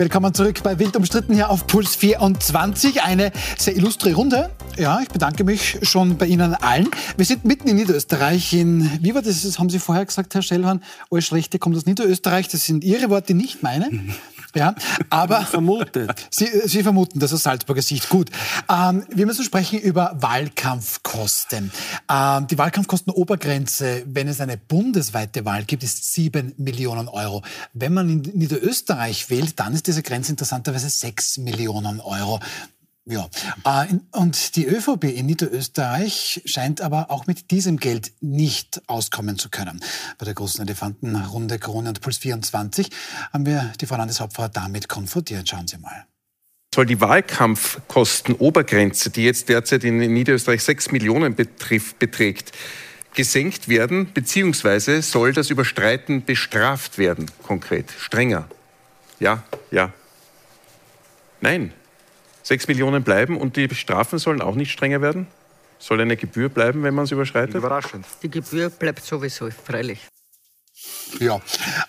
[0.00, 3.02] Willkommen zurück bei Wild umstritten hier auf Puls 24.
[3.02, 4.48] Eine sehr illustre Runde.
[4.76, 6.88] Ja, ich bedanke mich schon bei Ihnen allen.
[7.16, 8.52] Wir sind mitten in Niederösterreich.
[8.52, 9.42] In, wie war das?
[9.42, 10.84] das haben Sie vorher gesagt, Herr Schellhorn?
[11.10, 12.46] Alles Schlechte kommt aus Niederösterreich.
[12.46, 13.90] Das sind Ihre Worte, nicht meine.
[14.54, 14.74] Ja,
[15.10, 16.10] aber vermutet.
[16.30, 18.08] Sie, Sie vermuten das aus Salzburger Sicht.
[18.08, 18.30] Gut.
[18.68, 21.70] Ähm, wir müssen sprechen über Wahlkampfkosten.
[22.10, 27.42] Ähm, die Wahlkampfkostenobergrenze, wenn es eine bundesweite Wahl gibt, ist 7 Millionen Euro.
[27.74, 32.40] Wenn man in Niederösterreich wählt, dann ist diese Grenze interessanterweise 6 Millionen Euro.
[33.10, 33.30] Ja,
[33.64, 39.48] äh, und die ÖVP in Niederösterreich scheint aber auch mit diesem Geld nicht auskommen zu
[39.48, 39.82] können.
[40.18, 42.90] Bei der großen Elefantenrunde Krone und Puls 24
[43.32, 45.48] haben wir die Frau Landeshauptfrau damit konfrontiert.
[45.48, 46.04] Schauen Sie mal.
[46.74, 52.52] Soll die Wahlkampfkostenobergrenze, die jetzt derzeit in Niederösterreich 6 Millionen betrifft, beträgt,
[53.14, 58.50] gesenkt werden, beziehungsweise soll das Überstreiten bestraft werden, konkret, strenger?
[59.18, 59.94] Ja, ja.
[61.40, 61.72] Nein.
[62.48, 65.26] Sechs Millionen bleiben und die Strafen sollen auch nicht strenger werden?
[65.78, 67.54] Soll eine Gebühr bleiben, wenn man es überschreitet?
[67.54, 68.06] Überraschend.
[68.22, 70.00] Die Gebühr bleibt sowieso, freilich.
[71.20, 71.42] Ja.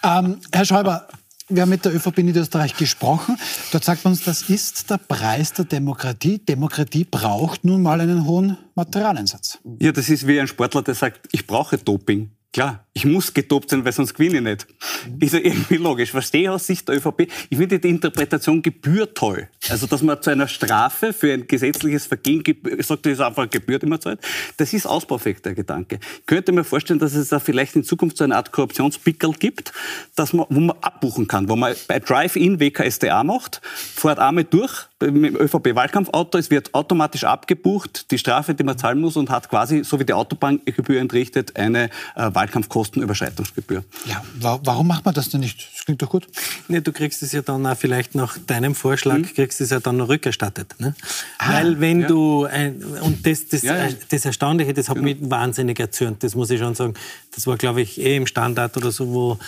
[0.04, 1.08] Ähm, Herr Schäuber,
[1.48, 3.38] wir haben mit der ÖVP Niederösterreich gesprochen.
[3.72, 6.40] Dort sagt man uns, das ist der Preis der Demokratie.
[6.40, 9.60] Demokratie braucht nun mal einen hohen Materialeinsatz.
[9.80, 12.32] Ja, das ist wie ein Sportler, der sagt, ich brauche Doping.
[12.52, 14.68] Klar, ich muss getobt sein, weil sonst gewinne ich nicht.
[15.08, 15.22] Mhm.
[15.22, 16.10] Ist ja irgendwie logisch.
[16.10, 17.28] Verstehe aus Sicht der ÖVP.
[17.50, 19.48] Ich finde die Interpretation Gebühr toll.
[19.70, 22.44] Also, dass man zu einer Strafe für ein gesetzliches Vergehen
[22.80, 24.20] sagt, das ist einfach eine Gebühr, die man zahlt.
[24.58, 26.00] Das ist ausbaufähig, der Gedanke.
[26.22, 29.72] Ich könnte mir vorstellen, dass es da vielleicht in Zukunft so eine Art Korruptionspickel gibt,
[30.16, 34.88] dass man, wo man abbuchen kann, wo man bei Drive-In WKSDA macht, fährt einmal durch,
[35.02, 39.50] mit dem ÖVP-Wahlkampfauto, es wird automatisch abgebucht, die Strafe, die man zahlen muss und hat
[39.50, 43.84] quasi, so wie die Autobahngebühr entrichtet, eine äh, Wahlkampfkostenüberschreitungsgebühr.
[44.06, 45.68] Ja, warum macht man das denn nicht?
[45.74, 46.28] Das klingt doch gut.
[46.70, 49.34] Nee, du kriegst es ja dann auch vielleicht nach deinem Vorschlag, hm?
[49.34, 50.76] kriegst es ja dann noch rückerstattet.
[50.80, 50.96] Ne?
[51.38, 52.08] Ah, Weil wenn ja.
[52.08, 53.94] du, ein, und das, das, ja, ja.
[54.10, 55.06] das Erstaunliche, das hat genau.
[55.06, 56.94] mich wahnsinnig erzürnt, das muss ich schon sagen.
[57.36, 59.40] Das war, glaube ich, eh im Standard oder so, wo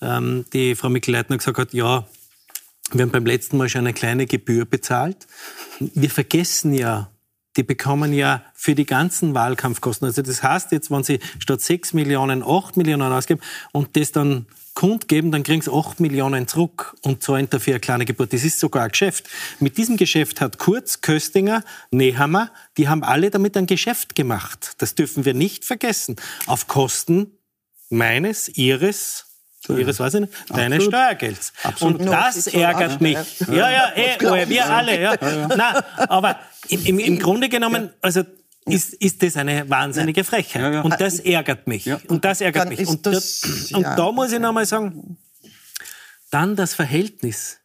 [0.00, 2.06] ähm, die Frau Mikl-Leitner gesagt hat, ja,
[2.92, 5.26] wir haben beim letzten Mal schon eine kleine Gebühr bezahlt.
[5.78, 7.10] Wir vergessen ja,
[7.58, 10.06] die bekommen ja für die ganzen Wahlkampfkosten.
[10.06, 13.40] Also das heißt jetzt, wenn sie statt 6 Millionen 8 Millionen ausgeben
[13.72, 18.04] und das dann kundgeben, dann kriegen sie 8 Millionen zurück und zahlen dafür eine kleine
[18.04, 18.28] Gebühr.
[18.28, 19.28] Das ist sogar ein Geschäft.
[19.58, 24.74] Mit diesem Geschäft hat Kurz, Köstinger, Nehammer, die haben alle damit ein Geschäft gemacht.
[24.78, 26.14] Das dürfen wir nicht vergessen.
[26.46, 27.32] Auf Kosten
[27.90, 29.27] meines, ihres
[29.76, 31.52] Ihres weiß ich nicht, deines Steuergelds.
[31.62, 32.00] Absolut.
[32.00, 33.18] Und das ärgert mich.
[33.48, 35.00] Ja, ja, eh, wir alle.
[35.00, 35.16] Ja.
[35.20, 38.22] Nein, aber im, im Grunde genommen, also
[38.66, 40.62] ist, ist das eine wahnsinnige Frechheit.
[40.62, 40.80] Ja, ja.
[40.82, 41.86] Und das ärgert mich.
[41.86, 42.00] Ja.
[42.08, 42.86] Und das ärgert mich.
[42.86, 45.18] Und, das, und da muss ich nochmal sagen,
[46.30, 47.58] dann das Verhältnis.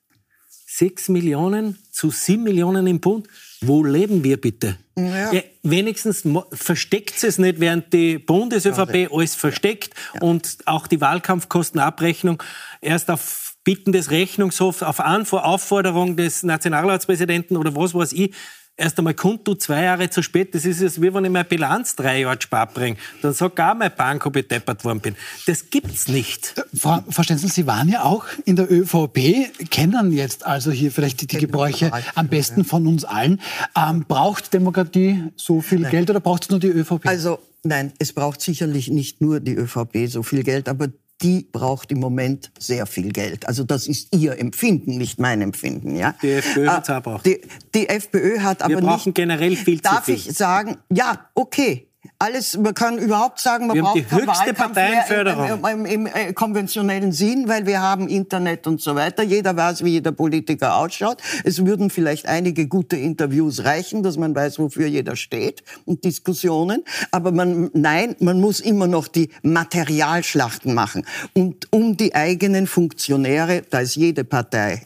[0.50, 3.28] 6 Millionen zu 7 Millionen im Bund.
[3.66, 4.78] Wo leben wir bitte?
[4.98, 5.32] Ja.
[5.32, 10.22] Ja, wenigstens versteckt es nicht, während die Bundes-ÖVP alles versteckt ja.
[10.22, 12.42] und auch die Wahlkampfkostenabrechnung
[12.82, 18.34] erst auf Bitten des Rechnungshofs, auf Aufforderung des Nationalratspräsidenten oder was weiß ich,
[18.76, 20.56] erst einmal kundtut zwei Jahre zu spät.
[20.56, 22.98] Das ist es, wie wenn ich meine Bilanz drei Jahre spät bringe.
[23.22, 25.16] Dann sagt gar mein Bank, ob ich deppert worden bin.
[25.46, 26.56] Das gibt's nicht.
[26.58, 30.92] Äh, Frau, Frau Stenzel, Sie waren ja auch in der ÖVP, kennen jetzt also hier
[30.92, 33.42] vielleicht die, die Gebräuche am besten von uns allen.
[33.76, 35.92] Ähm, braucht Demokratie so viel Nein.
[35.92, 37.06] Geld oder braucht es nur die ÖVP?
[37.06, 40.90] Also Nein, es braucht sicherlich nicht nur die ÖVP so viel Geld, aber
[41.22, 43.48] die braucht im Moment sehr viel Geld.
[43.48, 45.96] Also das ist ihr Empfinden, nicht mein Empfinden.
[45.96, 46.16] Ja?
[46.22, 47.24] Die FPÖ hat es auch.
[47.24, 47.42] Die,
[47.74, 50.16] die FPÖ hat aber Wir brauchen nicht, generell viel darf zu viel.
[50.16, 51.88] Darf ich sagen, ja, okay,
[52.20, 55.64] alles, man kann überhaupt sagen, man wir braucht die höchste Parteienförderung.
[55.64, 59.24] Im, im, im, konventionellen Sinn, weil wir haben Internet und so weiter.
[59.24, 61.18] Jeder weiß, wie jeder Politiker ausschaut.
[61.44, 66.84] Es würden vielleicht einige gute Interviews reichen, dass man weiß, wofür jeder steht und Diskussionen.
[67.12, 71.06] Aber man, nein, man muss immer noch die Materialschlachten machen.
[71.34, 74.82] Und um die eigenen Funktionäre, da ist jede Partei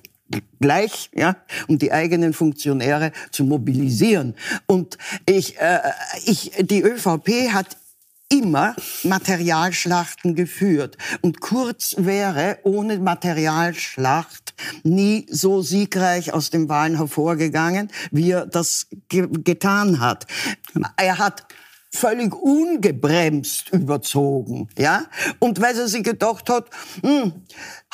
[0.60, 1.38] gleich, ja,
[1.68, 4.36] um die eigenen Funktionäre zu mobilisieren.
[4.66, 5.80] Und ich, äh,
[6.26, 7.78] ich, die ÖVP hat
[8.30, 10.98] immer Materialschlachten geführt.
[11.22, 14.54] Und Kurz wäre ohne Materialschlacht
[14.84, 20.28] nie so siegreich aus den Wahlen hervorgegangen, wie er das ge getan hat.
[20.98, 21.48] Er hat
[21.94, 25.06] völlig ungebremst überzogen, ja.
[25.40, 26.70] Und weil sie sich gedacht hat,
[27.02, 27.34] hm,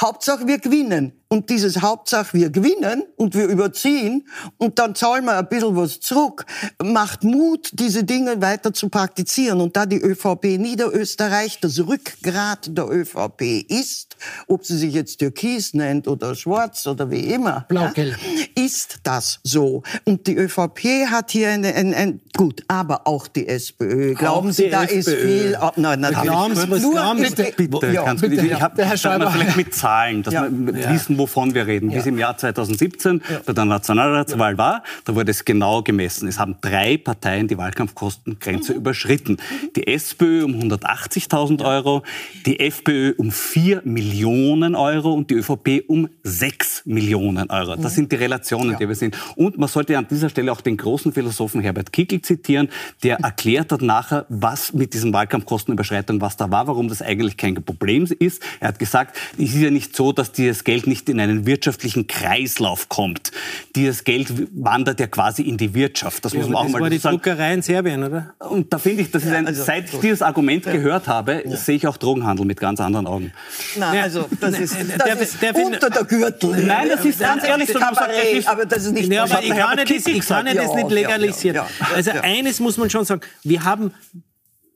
[0.01, 1.13] Hauptsache wir gewinnen.
[1.29, 5.99] Und dieses Hauptsache wir gewinnen und wir überziehen und dann zahlen wir ein bisschen was
[5.99, 6.45] zurück,
[6.83, 9.59] macht Mut, diese Dinge weiter zu praktizieren.
[9.59, 14.15] Und da die ÖVP Niederösterreich das Rückgrat der ÖVP ist,
[14.47, 18.15] ob sie sich jetzt Türkis nennt oder Schwarz oder wie immer, Blau-Gelb.
[18.55, 19.81] ja, ist das so.
[20.05, 24.13] Und die ÖVP hat hier eine, ein, ein, gut, aber auch die SPÖ.
[24.13, 25.27] Glauben Sie, die da ist SPÖ.
[25.27, 27.29] viel, ah, nein, nein, Glauben Sie, was nur, glauben Sie?
[27.31, 28.45] bitte, Bitte, ja, bitte.
[28.45, 29.31] Ich hab, Der Herr Schäuber.
[29.31, 30.47] vielleicht mit Zahlen, dass Ja.
[30.49, 31.91] wir wissen, wovon wir reden.
[31.91, 36.27] Wie es im Jahr 2017 bei der Nationalratswahl war, da wurde es genau gemessen.
[36.29, 39.37] Es haben drei Parteien die Wahlkampfkostengrenze überschritten.
[39.75, 42.03] Die SPÖ um 180.000 Euro,
[42.45, 47.75] die FPÖ um 4 Millionen Euro und die ÖVP um 6 Millionen Euro.
[47.75, 49.11] Das sind die Relationen, die wir sehen.
[49.35, 52.69] Und man sollte an dieser Stelle auch den großen Philosophen Herbert Kickl zitieren,
[53.03, 57.55] der erklärt hat nachher, was mit diesen Wahlkampfkostenüberschreitungen, was da war, warum das eigentlich kein
[57.55, 58.41] Problem ist.
[58.61, 62.07] Er hat gesagt, es ist ja nicht so, dass dieses Geld nicht in einen wirtschaftlichen
[62.07, 63.31] Kreislauf kommt.
[63.75, 66.23] Dieses Geld wandert ja quasi in die Wirtschaft.
[66.23, 67.17] Das muss man auch Das mal war die sagen.
[67.17, 68.33] Druckerei in Serbien, oder?
[68.39, 71.75] Und da finde ich, das ist ein, also, seit ich dieses Argument gehört habe, sehe
[71.75, 73.33] ich auch Drogenhandel mit ganz anderen Augen.
[73.77, 76.65] Nein, Ja, also das ist, der- das der- ist der- unter der Gürtel.
[76.65, 79.43] Nein, das ist ganz ehrlich so, sagt, Kabarett, ist- aber das ist nicht Ja, aber
[79.43, 81.55] ich kann das, ich kann nicht das Ja, nicht ja, legalisieren.
[81.55, 82.21] ja, ja, also ja.
[82.21, 83.91] eines muss man schon sagen, wir haben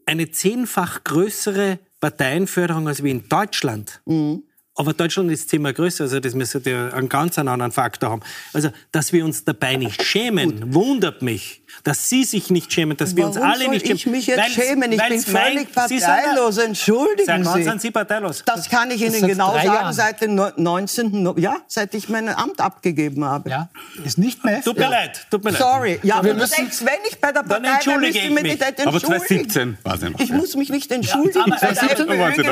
[0.05, 4.01] eine zehnfach größere Parteienförderung als wir in Deutschland.
[4.05, 4.43] Mhm.
[4.77, 8.21] Aber Deutschland ist zehnmal größer, also das müsste ja einen ganz anderen Faktor haben.
[8.53, 11.63] Also, dass wir uns dabei nicht schämen, wundert mich.
[11.83, 13.97] Dass Sie sich nicht schämen, dass wir uns alle soll nicht schämen.
[13.97, 14.91] ich mich jetzt Weil's- schämen?
[14.91, 16.57] Ich bin völlig Sie sind ja- parteilos.
[16.57, 17.63] Entschuldigen Seit wann Sie.
[17.63, 18.43] sind Sie parteilos?
[18.45, 19.93] Das kann ich Ihnen genau sagen, Jahren.
[19.93, 21.23] seit dem no- 19.
[21.23, 23.49] No- Ja, seit ich mein Amt abgegeben habe.
[23.49, 23.69] Ja,
[24.03, 25.59] ist nicht mehr Tut mir leid, tut mir leid.
[25.59, 28.19] Sorry, ja, Wir aber müssen- selbst wenn ich bei der Dann Partei wäre, entschuldige müsste
[28.19, 28.51] ich ich mich mich.
[28.53, 29.49] nicht Aber entschuldigen.
[29.49, 30.19] 2017 war sie noch.
[30.19, 31.39] Ich muss mich nicht entschuldigen.
[31.41, 32.51] aber bei der 2017 FPÖ waren Sie da,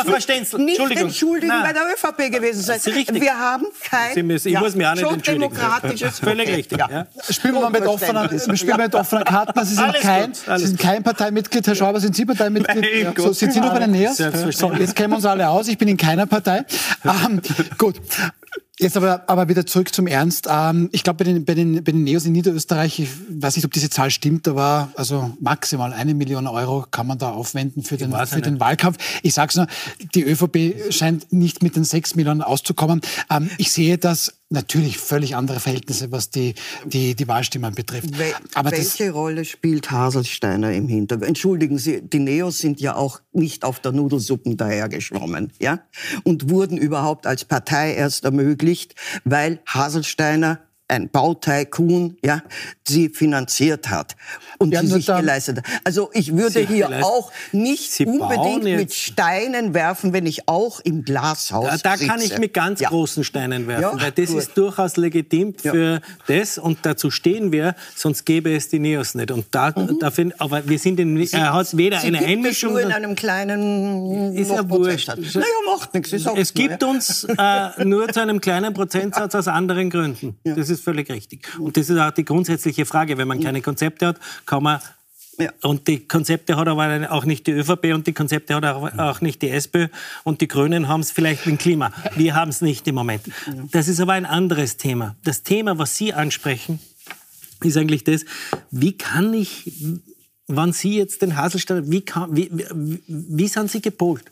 [0.00, 1.04] Aber mich Stenzel, nicht Entschuldigung.
[1.08, 2.80] entschuldigen bei der ÖVP gewesen sein.
[2.84, 5.54] Wir haben kein Sie müssen- ich muss mich auch nicht entschuldigen.
[6.22, 7.06] Völlig richtig, ja.
[7.30, 9.64] Spielen wir mal mit offenen, wir spielen mit offenen Karten.
[9.64, 11.66] Sie sind, Alles kein, gut, Sie sind kein Parteimitglied.
[11.66, 13.04] Herr Schauber, sind Sie Parteimitglied?
[13.04, 13.94] Nein, so, sind Sie noch bei den.
[14.52, 15.68] So, jetzt kennen wir uns alle aus.
[15.68, 16.64] Ich bin in keiner Partei.
[17.04, 17.40] Ähm,
[17.78, 18.00] gut.
[18.80, 20.48] Jetzt aber, aber wieder zurück zum Ernst.
[20.50, 23.64] Ähm, ich glaube, bei den, bei, den, bei den Neos in Niederösterreich, ich weiß nicht,
[23.64, 27.96] ob diese Zahl stimmt, aber also maximal eine Million Euro kann man da aufwenden für
[27.96, 28.58] den, für ja den.
[28.58, 28.98] Wahlkampf.
[29.22, 29.68] Ich sage es nur,
[30.16, 33.00] die ÖVP scheint nicht mit den sechs Millionen auszukommen.
[33.30, 36.54] Ähm, ich sehe das natürlich völlig andere Verhältnisse, was die,
[36.86, 38.18] die, die Wahlstimmen betrifft.
[38.18, 41.28] Wel Aber welche Rolle spielt Haselsteiner im Hintergrund?
[41.28, 45.80] Entschuldigen Sie, die Neos sind ja auch nicht auf der Nudelsuppen dahergeschwommen, ja?
[46.22, 52.42] Und wurden überhaupt als Partei erst ermöglicht, weil Haselsteiner ein Bautycoon, ja,
[52.86, 54.16] sie finanziert hat
[54.58, 55.64] und Ja, sie nur sich geleistet hat.
[55.84, 60.48] Also ich würde Sie hier geleistet- auch nicht Sie unbedingt mit Steinen werfen, wenn ich
[60.48, 62.34] auch im Glashaus Da, da kann sitze.
[62.34, 62.88] ich mit ganz Ja.
[62.88, 64.38] großen Steinen werfen, Ja, weil das gut.
[64.38, 69.30] ist durchaus legitim für das und dazu stehen wir, sonst gäbe es die Neos nicht.
[69.30, 72.00] Und da, da find, aber wir sind in, er hat weder Mhm.
[72.00, 72.70] Sie eine gibt Einmischung.
[72.70, 75.08] Es nur in einem kleinen Ist ja wurscht.
[75.08, 76.12] Naja, macht nichts.
[76.12, 76.88] ich sag's Es nur, gibt ja.
[76.88, 80.36] uns äh, nur zu einem kleinen Prozentsatz aus anderen Gründen.
[80.44, 81.46] Das ist völlig richtig.
[81.58, 83.18] Und das ist auch die grundsätzliche Frage.
[83.18, 84.80] Wenn man keine Konzepte hat, kann man
[85.38, 85.50] Ja.
[85.62, 89.20] Und die Konzepte hat aber auch nicht die ÖVP und die Konzepte hat auch, auch
[89.20, 89.88] nicht die SPÖ
[90.22, 91.92] und die Grünen haben es vielleicht mit Klima.
[92.14, 93.22] Wir haben es nicht im Moment.
[93.72, 95.16] Das ist aber ein anderes Thema.
[95.24, 96.78] Das Thema, was Sie ansprechen,
[97.62, 98.24] ist eigentlich das,
[98.70, 99.72] wie kann ich,
[100.46, 104.30] wann Sie jetzt den Haselstein, wie, kann, wie, wie, wie sind Sie gepolt?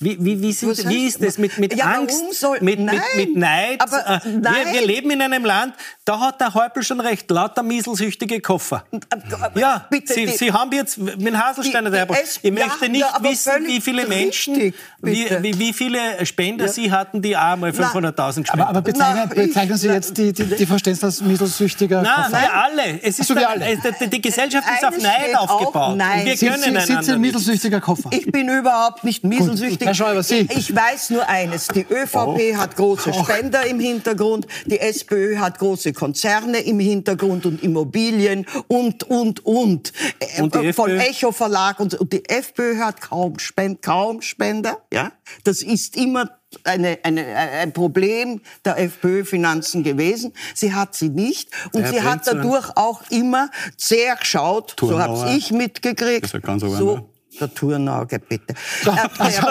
[0.00, 3.00] Wie, wie, wie, sind, wie ist das mit, mit Ja, Angst, soll- mit, mit, Nein,
[3.16, 3.80] mit Neid?
[3.80, 4.54] aber Äh, wir, nein.
[4.72, 8.84] wir leben in einem Land, da hat der Häupl schon recht, lauter mieselsüchtige Koffer.
[9.10, 13.00] aber Ja, bitte, Sie, die- Sie haben jetzt mit Haselsteiner Die- Ich ja, möchte nicht
[13.00, 17.56] ja, wissen, wie viele Menschen, richtig, wie, wie, wie viele Spender Sie hatten, die auch
[17.56, 18.60] mal 500.000 spenden.
[18.62, 22.24] aber, aber bezeichnen, Na, ich- bezeichnen Sie jetzt die, die, die Stenz als mieselsüchtiger Nein,
[22.24, 22.40] Koffer?
[22.40, 23.02] wir alle.
[23.02, 23.76] Es ist so, alle.
[24.00, 25.96] Die, die Gesellschaft ist auf Neid aufgebaut.
[25.96, 26.24] nein.
[26.26, 28.10] Wir können Sie, sind Sie ein mieselsüchtiger Koffer?
[28.12, 29.71] Ich bin überhaupt nicht mieselsüchtig.
[29.80, 30.46] Herr Schäuber, Sie?
[30.50, 31.68] Ich, ich weiß nur eines.
[31.68, 34.46] Die ÖVP hat große Spender im Hintergrund.
[34.66, 39.92] Die SPÖ hat große Konzerne im Hintergrund und Immobilien und, und, und.
[40.18, 41.02] Äh, Und die Von FPÖ?
[41.10, 44.78] Echo Verlag und, und die FPÖ hat kaum, Spend, kaum Spender.
[44.92, 45.12] Ja?
[45.44, 46.30] Das ist immer
[46.64, 50.32] eine, eine, ein Problem der FPÖ-Finanzen gewesen.
[50.54, 51.48] Sie hat sie nicht.
[51.72, 55.24] Und Der sie hat so ein- dadurch auch immer sehr geschaut, so Turnauer.
[55.26, 56.24] habe ich mitgekriegt.
[56.24, 57.04] Das ist ja ganz oben, so, ne?
[57.40, 58.54] Der Turnauge, bitte.
[58.84, 59.42] Ja, also,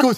[0.00, 0.16] gut.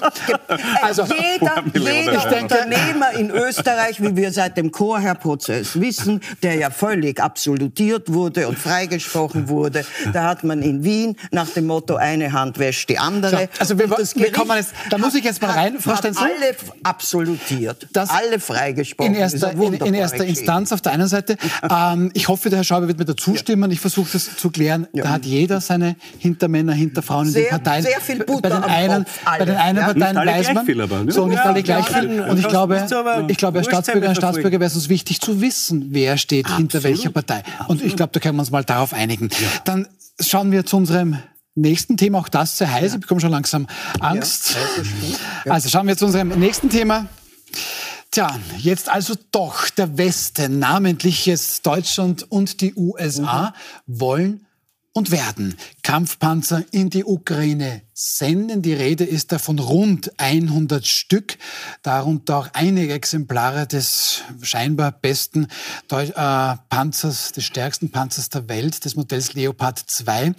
[0.82, 7.20] Also, jeder, jeder Unternehmer in Österreich, wie wir seit dem Chorherr-Prozess wissen, der ja völlig
[7.20, 12.58] absolutiert wurde und freigesprochen wurde, da hat man in Wien nach dem Motto, eine Hand
[12.58, 13.30] wäscht die andere.
[13.30, 16.24] So, also wir, wir kommen jetzt, da muss ich jetzt mal rein, Frau Stenzel.
[16.24, 19.14] Alle absolutiert, das alle freigesprochen.
[19.14, 21.36] In erster, in, in erster Instanz auf der einen Seite.
[21.68, 23.70] Ähm, ich hoffe, der Herr Schäuble wird mir dazu stimmen.
[23.70, 24.86] Ich versuche das zu klären.
[24.92, 25.04] Ja.
[25.04, 27.82] Da hat jeder seine Hintermänner, Hinterfrauen in den Parteien.
[27.82, 29.84] Sehr viel Butter bei den einen, Kopf, bei den einen ja.
[29.84, 30.66] Parteien weiß man.
[30.66, 31.12] Viel aber, ne?
[31.12, 32.20] So, nicht ja, alle gleich viel.
[32.20, 32.86] Und ich glaube,
[33.28, 36.72] ich glaube, als Staatsbürger und Staatsbürger wäre es uns wichtig zu wissen, wer steht Absolut.
[36.72, 37.42] hinter welcher Partei.
[37.68, 39.30] Und ich glaube, da können wir uns mal darauf einigen.
[39.64, 39.88] Dann
[40.20, 41.18] schauen wir zu unserem
[41.54, 43.66] nächsten Thema, auch das sehr heiß, ich bekomme schon langsam
[44.00, 44.56] Angst.
[45.46, 47.06] Also schauen wir zu unserem nächsten Thema.
[48.10, 53.52] Tja, jetzt also doch der Westen, namentlich jetzt Deutschland und die USA,
[53.86, 54.00] mhm.
[54.00, 54.46] wollen
[54.98, 58.62] und werden Kampfpanzer in die Ukraine senden.
[58.62, 61.38] Die Rede ist da von rund 100 Stück,
[61.84, 65.46] darunter auch einige Exemplare des scheinbar besten
[65.86, 70.32] Deu äh, Panzers, des stärksten Panzers der Welt, des Modells Leopard 2.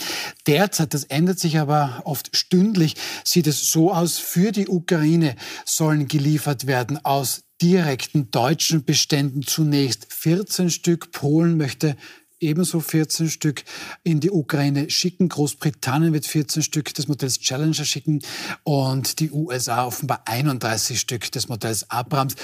[0.46, 6.10] Derzeit, das ändert sich aber oft stündlich, sieht es so aus, für die Ukraine sollen
[6.10, 11.12] geliefert werden aus direkten deutschen Beständen zunächst 14 Stück.
[11.12, 11.96] Polen möchte
[12.40, 13.64] ebenso 14 Stück
[14.04, 15.30] in die Ukraine schicken.
[15.30, 18.22] Großbritannien wird 14 Stück des Modells Challenger schicken
[18.64, 22.36] und die USA offenbar 31 Stück des Modells Abrams.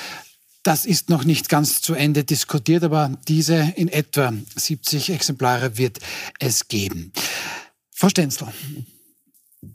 [0.63, 5.99] Das ist noch nicht ganz zu Ende diskutiert, aber diese in etwa 70 Exemplare wird
[6.39, 7.11] es geben.
[7.91, 8.47] Frau Stenzel,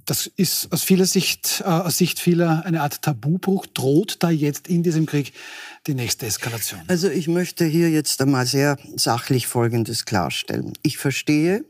[0.04, 3.66] das ist aus vieler Sicht, äh, aus Sicht vieler eine Art Tabubruch.
[3.66, 5.32] Droht da jetzt in diesem Krieg
[5.86, 6.80] die nächste Eskalation?
[6.88, 10.74] Also ich möchte hier jetzt einmal sehr sachlich Folgendes klarstellen.
[10.82, 11.64] Ich verstehe,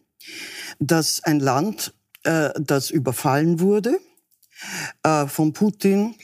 [0.79, 3.99] dass ein Land, äh, das überfallen wurde
[5.03, 6.15] äh, von Putin,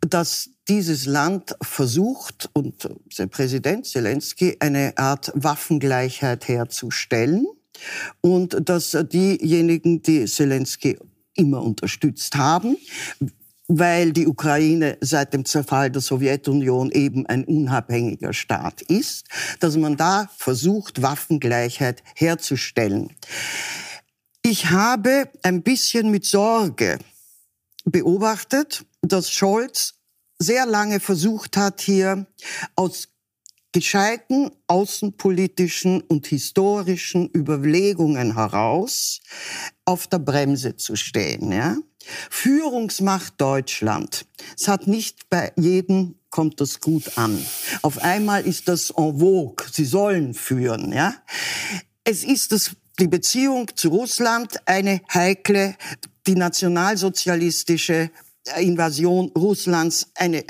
[0.00, 7.46] dass dieses Land versucht und der Präsident Zelensky eine Art Waffengleichheit herzustellen
[8.20, 10.98] und dass diejenigen, die Zelensky
[11.34, 12.76] immer unterstützt haben,
[13.72, 19.28] weil die Ukraine seit dem Zerfall der Sowjetunion eben ein unabhängiger Staat ist,
[19.60, 23.14] dass man da versucht, Waffengleichheit herzustellen.
[24.42, 26.98] Ich habe ein bisschen mit Sorge
[27.84, 29.94] beobachtet, dass Scholz
[30.40, 32.26] sehr lange versucht hat, hier
[32.74, 33.08] aus
[33.72, 39.20] gescheiten außenpolitischen und historischen Überlegungen heraus
[39.84, 41.52] auf der Bremse zu stehen.
[41.52, 41.76] Ja?
[42.30, 44.26] Führungsmacht Deutschland.
[44.58, 47.44] Es hat nicht bei jedem kommt das gut an.
[47.82, 49.66] Auf einmal ist das en vogue.
[49.72, 50.92] Sie sollen führen.
[50.92, 51.14] Ja?
[52.04, 55.76] Es ist das, die Beziehung zu Russland eine heikle,
[56.26, 58.10] die nationalsozialistische
[58.58, 60.44] Invasion Russlands eine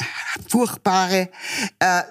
[0.49, 1.31] furchtbare.
[1.79, 2.03] Äh,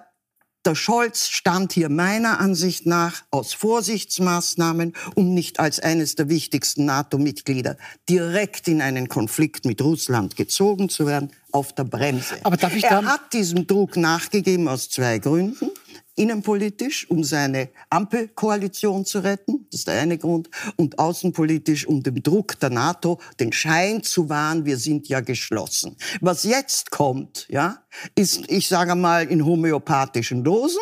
[0.66, 6.86] der Scholz stand hier meiner Ansicht nach aus Vorsichtsmaßnahmen, um nicht als eines der wichtigsten
[6.86, 7.78] NATO-Mitglieder
[8.10, 12.36] direkt in einen Konflikt mit Russland gezogen zu werden, auf der Bremse.
[12.44, 15.72] Aber darf ich er hat diesem Druck nachgegeben aus zwei Gründen
[16.20, 22.22] innenpolitisch, um seine Ampelkoalition zu retten, das ist der eine Grund, und außenpolitisch, um dem
[22.22, 25.96] Druck der NATO den Schein zu wahren, wir sind ja geschlossen.
[26.20, 27.84] Was jetzt kommt, ja,
[28.16, 30.82] ist, ich sage mal, in homöopathischen Dosen,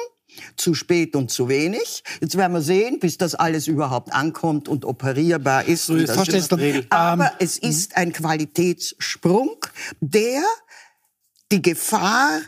[0.55, 2.03] zu spät und zu wenig.
[2.21, 5.87] Jetzt werden wir sehen, bis das alles überhaupt ankommt und operierbar ist.
[5.87, 6.53] So ist ist,
[6.91, 9.57] aber ähm, es ist ein Qualitätssprung,
[9.99, 10.43] der
[11.51, 12.41] die Gefahr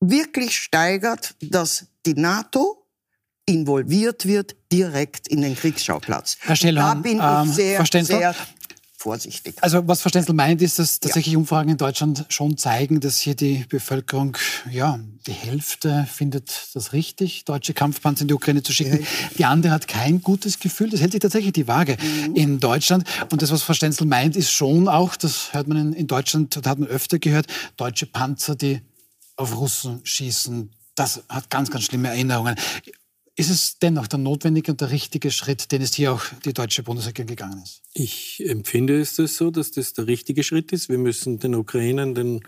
[0.00, 2.86] wirklich steigert, dass die NATO
[3.46, 6.36] involviert wird direkt in den Kriegsschauplatz.
[6.40, 8.34] Herr Schellhorn, da bin ich ähm, sehr,
[8.98, 9.54] vorsichtig.
[9.60, 11.38] Also was Frau Stenzel meint, ist, dass tatsächlich ja.
[11.38, 14.36] Umfragen in Deutschland schon zeigen, dass hier die Bevölkerung,
[14.70, 19.00] ja, die Hälfte findet das richtig, deutsche Kampfpanzer in die Ukraine zu schicken.
[19.00, 19.06] Ja.
[19.38, 20.90] Die andere hat kein gutes Gefühl.
[20.90, 22.34] Das hält sich tatsächlich die Waage mhm.
[22.34, 23.04] in Deutschland.
[23.30, 26.56] Und das, was Frau Stenzel meint, ist schon auch, das hört man in, in Deutschland,
[26.56, 28.80] das hat man öfter gehört, deutsche Panzer, die
[29.38, 30.70] auf Russen schießen.
[30.94, 32.56] Das hat ganz, ganz schlimme Erinnerungen.
[33.36, 36.82] Ist es dennoch der notwendige und der richtige Schritt, den es hier auch die deutsche
[36.82, 37.82] Bundesregierung gegangen ist?
[37.94, 40.88] Ich empfinde es das so, dass das der richtige Schritt ist.
[40.88, 42.40] Wir müssen den Ukrainern den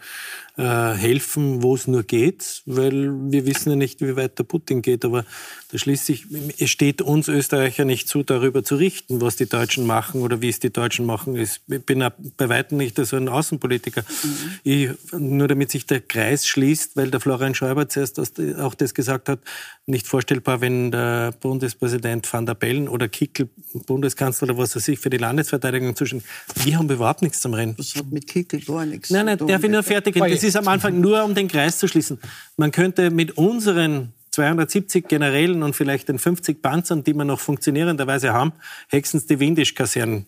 [0.61, 4.83] äh, helfen, wo es nur geht, weil wir wissen ja nicht, wie weit der Putin
[4.83, 5.07] geht.
[5.07, 5.25] Aber
[5.73, 6.26] da schließt sich,
[6.59, 10.50] es steht uns Österreicher nicht zu, darüber zu richten, was die Deutschen machen oder wie
[10.50, 11.35] es die Deutschen machen.
[11.35, 12.05] Ich bin
[12.37, 14.02] bei weitem nicht so ein Außenpolitiker.
[14.02, 14.29] Mhm.
[14.64, 18.21] Ich, nur damit sich der Kreis schließt, weil der Florian Schäuber zuerst
[18.59, 19.40] auch das gesagt hat,
[19.87, 23.49] nicht vorstellbar, wenn der Bundespräsident Van der Bellen oder Kickel,
[23.87, 26.23] Bundeskanzler oder was weiß ich, für die Landesverteidigung zwischen.
[26.57, 27.75] Wir haben überhaupt nichts zum Rennen.
[27.76, 30.14] Das hat mit Kickel gar nichts Nein, nein, darf ich nur fertig.
[30.14, 32.21] Das ist am Anfang nur, um den Kreis zu schließen.
[32.57, 38.33] Man könnte mit unseren 270 Generälen und vielleicht den 50 Panzern, die wir noch funktionierenderweise
[38.33, 38.52] haben,
[38.88, 40.26] höchstens die Windisch-Kasernen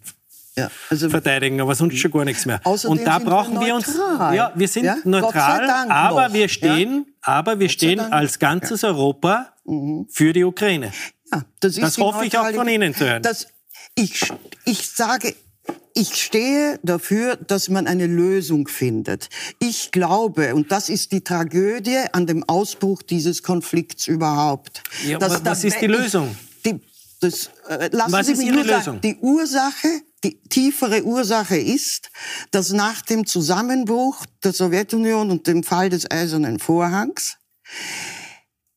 [0.56, 2.60] ja, also verteidigen, aber sonst schon gar nichts mehr.
[2.64, 4.96] Und da brauchen wir, wir uns, ja, wir sind ja?
[5.04, 6.34] neutral, aber noch.
[6.34, 7.12] wir stehen, ja?
[7.22, 10.06] aber wir Gott stehen als ganzes Europa mhm.
[10.10, 10.92] für die Ukraine.
[11.32, 13.22] Ja, das, das hoffe ich auch von Ihnen zu hören.
[13.22, 13.46] Das,
[13.94, 14.30] ich,
[14.66, 15.34] ich sage
[15.94, 19.28] ich stehe dafür, dass man eine Lösung findet.
[19.58, 24.82] Ich glaube, und das ist die Tragödie an dem Ausbruch dieses Konflikts überhaupt.
[25.06, 26.34] Ja, was, was ist die Lösung?
[26.64, 26.80] Die,
[27.20, 29.88] das, äh, lassen was Sie mich nur sagen, die Ursache,
[30.24, 32.10] die tiefere Ursache ist,
[32.50, 37.36] dass nach dem Zusammenbruch der Sowjetunion und dem Fall des Eisernen Vorhangs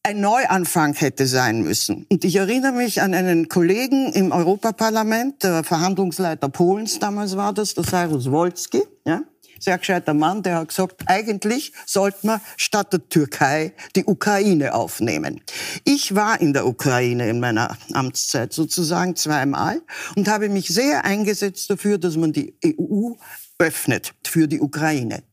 [0.06, 2.06] ein Neuanfang hätte sein müssen.
[2.12, 7.74] Und ich erinnere mich an einen Kollegen im Europaparlament, der Verhandlungsleiter Polens damals war das,
[7.74, 9.24] der Cyrus Wolski, ja,
[9.60, 15.42] sehr gescheiter Mann, der hat gesagt, eigentlich sollten wir statt der Türkei die Ukraine aufnehmen.
[15.86, 19.82] Ich war in der Ukraine in meiner Amtszeit sozusagen zweimal
[20.16, 23.14] und habe mich sehr eingesetzt dafür, dass man die EU
[23.58, 25.24] öffnet für die Ukraine.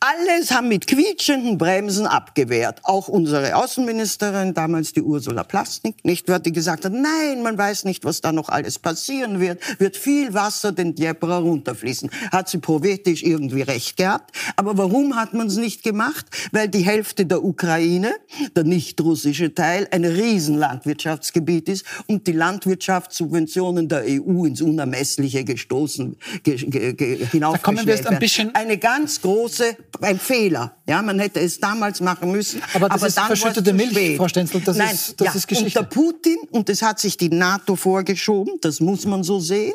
[0.00, 2.80] Alles haben mit quietschenden Bremsen abgewehrt.
[2.84, 8.04] Auch unsere Außenministerin, damals die Ursula Plasnik, nicht, die gesagt hat, nein, man weiß nicht,
[8.04, 12.10] was da noch alles passieren wird, wird viel Wasser den Dnieper runterfließen.
[12.30, 14.36] Hat sie poetisch irgendwie recht gehabt.
[14.56, 16.26] Aber warum hat man es nicht gemacht?
[16.52, 18.14] Weil die Hälfte der Ukraine,
[18.54, 26.16] der nicht russische Teil, ein Riesenlandwirtschaftsgebiet ist und die Landwirtschaftssubventionen der EU ins Unermessliche gestoßen,
[26.42, 28.54] ge, ge, ge, hinaufgestellt werden.
[28.54, 30.76] Eine ganz große große, ein Fehler.
[30.88, 32.62] Ja, man hätte es damals machen müssen.
[32.74, 34.16] Aber das aber ist verschüttete Milch, spät.
[34.16, 35.78] Frau Stenzel, das Nein, ist, das ja, ist Geschichte.
[35.80, 39.74] Unter Putin, und es hat sich die NATO vorgeschoben, das muss man so sehen.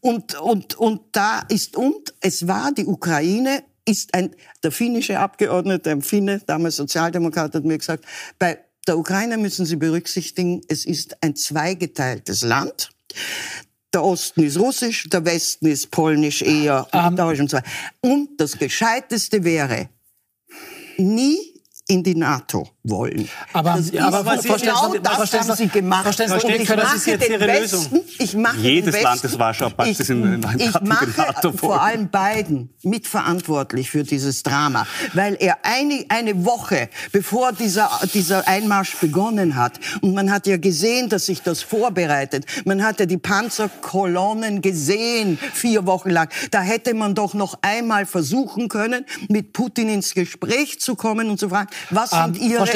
[0.00, 5.90] Und, und, und da ist, und es war die Ukraine, ist ein, der finnische Abgeordnete,
[5.90, 8.04] ein Finne, damals Sozialdemokrat, hat mir gesagt,
[8.38, 12.90] bei der Ukraine müssen Sie berücksichtigen, es ist ein zweigeteiltes Land.
[13.92, 16.86] Der Osten ist russisch, der Westen ist polnisch eher.
[16.92, 17.58] Um, ähm, und so
[18.00, 19.88] Und das Gescheiteste wäre,
[20.96, 21.38] nie
[21.88, 23.28] in die NATO wollen.
[23.52, 26.02] Aber, das ja, aber was genau das verstehen haben Sie gemacht.
[26.02, 28.04] Verstehen Sie, ich das ist jetzt Ihre Westen, Lösung.
[28.18, 33.90] Ich mache Jedes Land des Warschau-Pakts ist in, in Ich mache vor allem beiden mitverantwortlich
[33.90, 40.14] für dieses Drama, weil er eine, eine Woche bevor dieser, dieser Einmarsch begonnen hat, und
[40.14, 45.84] man hat ja gesehen, dass sich das vorbereitet, man hat ja die Panzerkolonnen gesehen, vier
[45.84, 50.94] Wochen lang, da hätte man doch noch einmal versuchen können, mit Putin ins Gespräch zu
[50.94, 52.69] kommen und zu fragen, was sind um, Ihre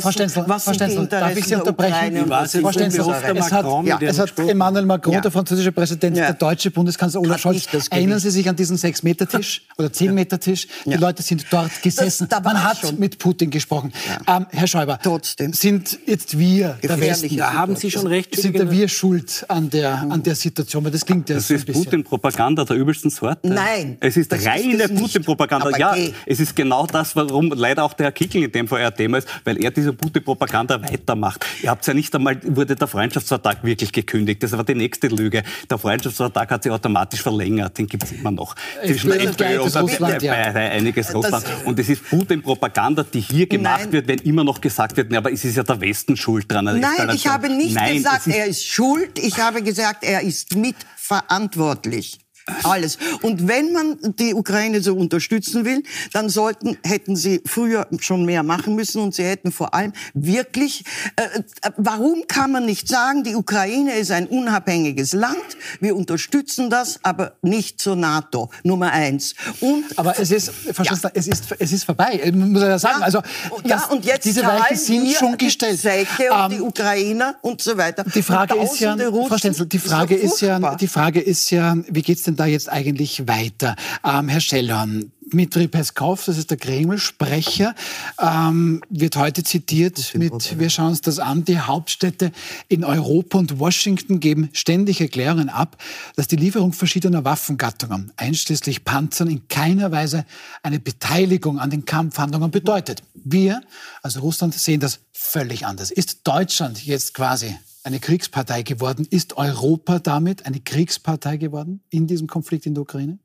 [0.00, 2.26] Frau Stenzel, was Stenzel, darf ich Sie unterbrechen?
[2.46, 3.04] Stenzel,
[3.36, 5.20] es hat, ja, es hat Emmanuel Macron, ja.
[5.20, 6.26] der französische Präsident, ja.
[6.26, 10.68] der deutsche Bundeskanzler Olaf Scholz, erinnern Sie sich an diesen Sechs-Meter-Tisch oder Zehn-Meter-Tisch?
[10.84, 12.28] Die Leute sind dort gesessen.
[12.28, 12.98] Das, Man hat schon.
[12.98, 13.92] mit Putin gesprochen.
[14.26, 15.52] Ähm, Herr Schäuber, Trotzdem.
[15.52, 18.34] sind jetzt wir, der Westen, da haben Sie schon recht.
[18.34, 20.84] Sind da wir schuld an der, an der Situation?
[20.84, 23.48] Weil das klingt ja Das ist Putin-Propaganda der übelsten Sorte.
[23.48, 23.96] Nein.
[24.00, 25.76] Es ist reine Putin-Propaganda.
[25.78, 29.18] Ja, es ist genau das, warum leider auch der Herr Kickel in dem eher Thema
[29.18, 31.44] ist, weil er diese Putin-Propaganda weitermacht.
[31.62, 34.42] Ihr habt ja nicht einmal, wurde der Freundschaftsvertrag wirklich gekündigt.
[34.42, 35.42] Das war die nächste Lüge.
[35.68, 37.78] Der Freundschaftsvertrag hat sich automatisch verlängert.
[37.78, 38.54] Den gibt es immer noch.
[38.84, 40.32] Zwischen FPÖ und Russland, ja.
[40.32, 41.44] einiges Russland.
[41.64, 43.92] Und es ist Putin-Propaganda, die hier gemacht Nein.
[43.92, 46.64] wird, wenn immer noch gesagt wird, aber es ist ja der Westen schuld dran.
[46.64, 49.18] Nein, ich habe nicht Nein, gesagt, ist er ist schuld.
[49.18, 52.18] Ich habe gesagt, er ist mitverantwortlich.
[52.62, 52.98] Alles.
[53.22, 55.82] Und wenn man die Ukraine so unterstützen will,
[56.12, 60.84] dann sollten, hätten sie früher schon mehr machen müssen und sie hätten vor allem wirklich,
[61.16, 65.36] äh, äh, warum kann man nicht sagen, die Ukraine ist ein unabhängiges Land,
[65.80, 69.34] wir unterstützen das, aber nicht zur NATO, Nummer eins.
[69.60, 71.10] Und, aber es ist, ja.
[71.14, 73.00] es ist, es ist vorbei, muss ich ja sagen.
[73.00, 73.22] Ja, also,
[73.64, 75.78] ja, und jetzt diese Weichen sind schon gestellt.
[76.18, 78.04] Die um, die ähm, Ukrainer und so weiter.
[78.04, 81.76] Die Frage ist ja, Frau Stenzel, die Frage ist, ist ja, die Frage ist ja,
[81.88, 83.76] wie geht's denn da jetzt eigentlich weiter?
[84.04, 87.74] Ähm, Herr Schellhorn, Dmitri Peskov, das ist der Kreml-Sprecher,
[88.20, 92.32] ähm, wird heute zitiert mit, wir schauen uns das an, die Hauptstädte
[92.68, 95.76] in Europa und Washington geben ständig Erklärungen ab,
[96.16, 100.24] dass die Lieferung verschiedener Waffengattungen, einschließlich Panzern, in keiner Weise
[100.62, 103.02] eine Beteiligung an den Kampfhandlungen bedeutet.
[103.14, 103.60] Wir,
[104.02, 105.90] also Russland, sehen das völlig anders.
[105.90, 107.54] Ist Deutschland jetzt quasi
[107.88, 109.06] eine Kriegspartei geworden?
[109.08, 113.18] Ist Europa damit eine Kriegspartei geworden in diesem Konflikt in der Ukraine?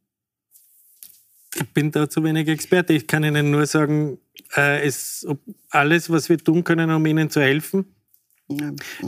[1.55, 2.93] Ich bin da zu wenig Experte.
[2.93, 4.17] Ich kann Ihnen nur sagen,
[4.55, 5.27] äh, es,
[5.69, 7.93] alles, was wir tun können, um Ihnen zu helfen,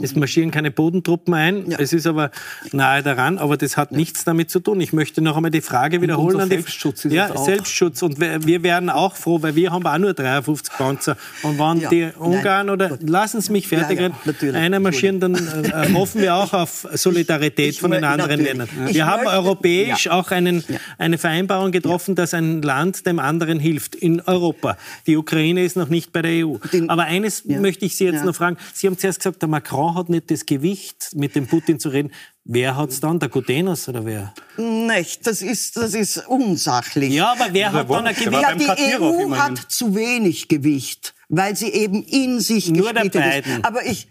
[0.00, 1.78] es marschieren keine Bodentruppen ein, ja.
[1.78, 2.30] es ist aber
[2.72, 3.98] nahe daran, aber das hat ja.
[3.98, 4.80] nichts damit zu tun.
[4.80, 6.40] Ich möchte noch einmal die Frage wiederholen.
[6.40, 8.00] Und Selbstschutz ist ja, Selbstschutz.
[8.02, 11.18] Und wir, werden auch froh, weil wir haben auch nur 53 Panzer.
[11.42, 11.90] Und wenn ja.
[11.90, 12.70] die Ungarn Nein.
[12.70, 17.72] oder, lassen Sie mich fertig reden, einer marschieren, dann äh, hoffen wir auch auf Solidarität
[17.72, 18.68] ich, von den anderen Ländern.
[18.74, 20.64] Wir ich haben möchte, europäisch auch einen,
[20.96, 24.78] eine Vereinbarung getroffen, dass ein Land dem anderen hilft in Europa.
[25.06, 26.56] Die Ukraine ist noch nicht bei der EU.
[26.72, 28.56] Den, aber eines möchte ich Sie jetzt noch fragen.
[28.72, 31.88] Sie haben zuerst gesagt, gesagt, der Macron hat nicht das Gewicht, mit dem Putin zu
[31.88, 32.12] reden.
[32.44, 33.18] Wer hat es dann?
[33.18, 34.32] Der Gutenos oder wer?
[34.56, 37.12] Nicht, das ist, das ist unsachlich.
[37.12, 38.42] Ja, aber wer hat dann ein Gewicht?
[38.42, 43.22] Ja, die EU hat zu wenig Gewicht, weil sie eben in sich Nur der Biden.
[43.22, 43.64] ist.
[43.64, 44.08] Aber ich,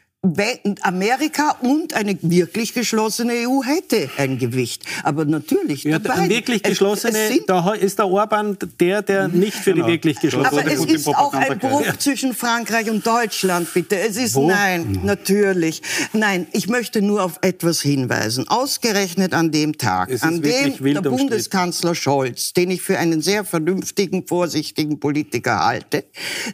[0.81, 4.83] Amerika und eine wirklich geschlossene EU hätte ein Gewicht.
[5.03, 9.55] Aber natürlich, ja, dabei, wirklich geschlossene, es, es da ist der Orban der, der nicht
[9.55, 9.85] für genau.
[9.85, 11.97] die wirklich geschlossene Aber es ist auch ein Bruch ja.
[11.97, 13.97] zwischen Frankreich und Deutschland, bitte.
[13.97, 14.47] Es ist, Wo?
[14.47, 15.05] nein, mhm.
[15.05, 15.81] natürlich.
[16.13, 18.47] Nein, ich möchte nur auf etwas hinweisen.
[18.47, 24.27] Ausgerechnet an dem Tag, an dem der Bundeskanzler Scholz, den ich für einen sehr vernünftigen,
[24.27, 26.05] vorsichtigen Politiker halte,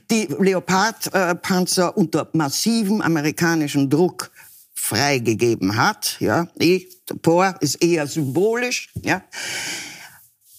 [0.09, 4.31] die Leopard-Panzer unter massivem amerikanischen amerikanischen Druck
[4.73, 6.47] freigegeben hat, ja,
[7.21, 9.23] POR ist eher symbolisch, ja,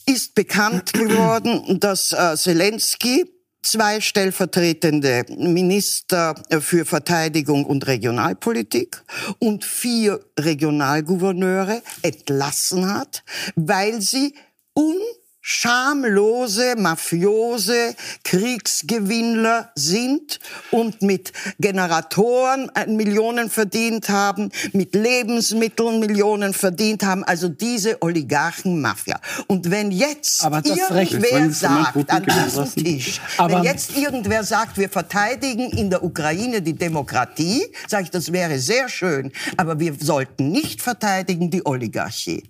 [0.07, 3.25] ist bekannt geworden, dass äh, Zelensky
[3.63, 9.03] zwei stellvertretende Minister für Verteidigung und Regionalpolitik
[9.39, 14.35] und vier Regionalgouverneure entlassen hat, weil sie
[14.75, 14.97] un
[15.43, 20.39] schamlose, mafiose Kriegsgewinnler sind
[20.71, 29.21] und mit Generatoren äh, Millionen verdient haben, mit Lebensmitteln Millionen verdient haben, also diese Oligarchen-Mafia.
[29.49, 35.71] Und wenn jetzt irgendwer sagt an diesem Tisch, Aber wenn jetzt irgendwer sagt, wir verteidigen
[35.71, 40.81] in der Ukraine die Demokratie, sage ich, das wäre sehr schön, aber wir sollten nicht
[40.81, 42.45] verteidigen die Oligarchie.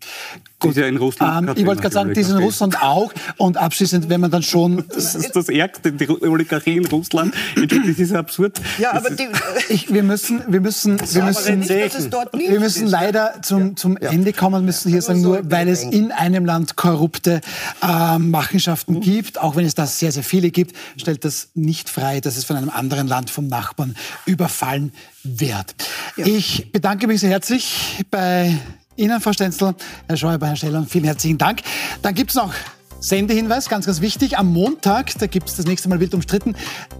[0.58, 1.48] Gut, ja in Russland.
[1.48, 3.12] Ähm, ich wollte gerade sagen, die ist in Russland auch.
[3.36, 4.84] Und abschließend, wenn man dann schon.
[4.88, 7.34] Das ist das Ärgste, die Oligarchie in Russland.
[7.56, 8.60] Das ist absurd.
[8.78, 9.28] Ja, aber die,
[9.68, 14.10] ich, wir müssen, wir müssen, wir müssen, nicht, wir müssen leider zum, zum ja.
[14.10, 17.40] Ende kommen, müssen hier sagen, nur weil es in einem Land korrupte
[17.82, 19.00] äh, Machenschaften mhm.
[19.00, 22.44] gibt, auch wenn es da sehr, sehr viele gibt, stellt das nicht frei, dass es
[22.44, 24.92] von einem anderen Land, vom Nachbarn überfallen
[25.22, 25.74] wird.
[26.16, 26.26] Ja.
[26.26, 28.58] Ich bedanke mich sehr herzlich bei
[28.96, 29.74] Ihnen, Frau Stenzel,
[30.08, 31.62] Herr Schäuber, Herr Steller, vielen herzlichen Dank.
[32.02, 32.52] Dann gibt es noch
[33.02, 34.38] Sendehinweis, ganz, ganz wichtig.
[34.38, 36.54] Am Montag, da gibt es das nächste Mal wild umstritten,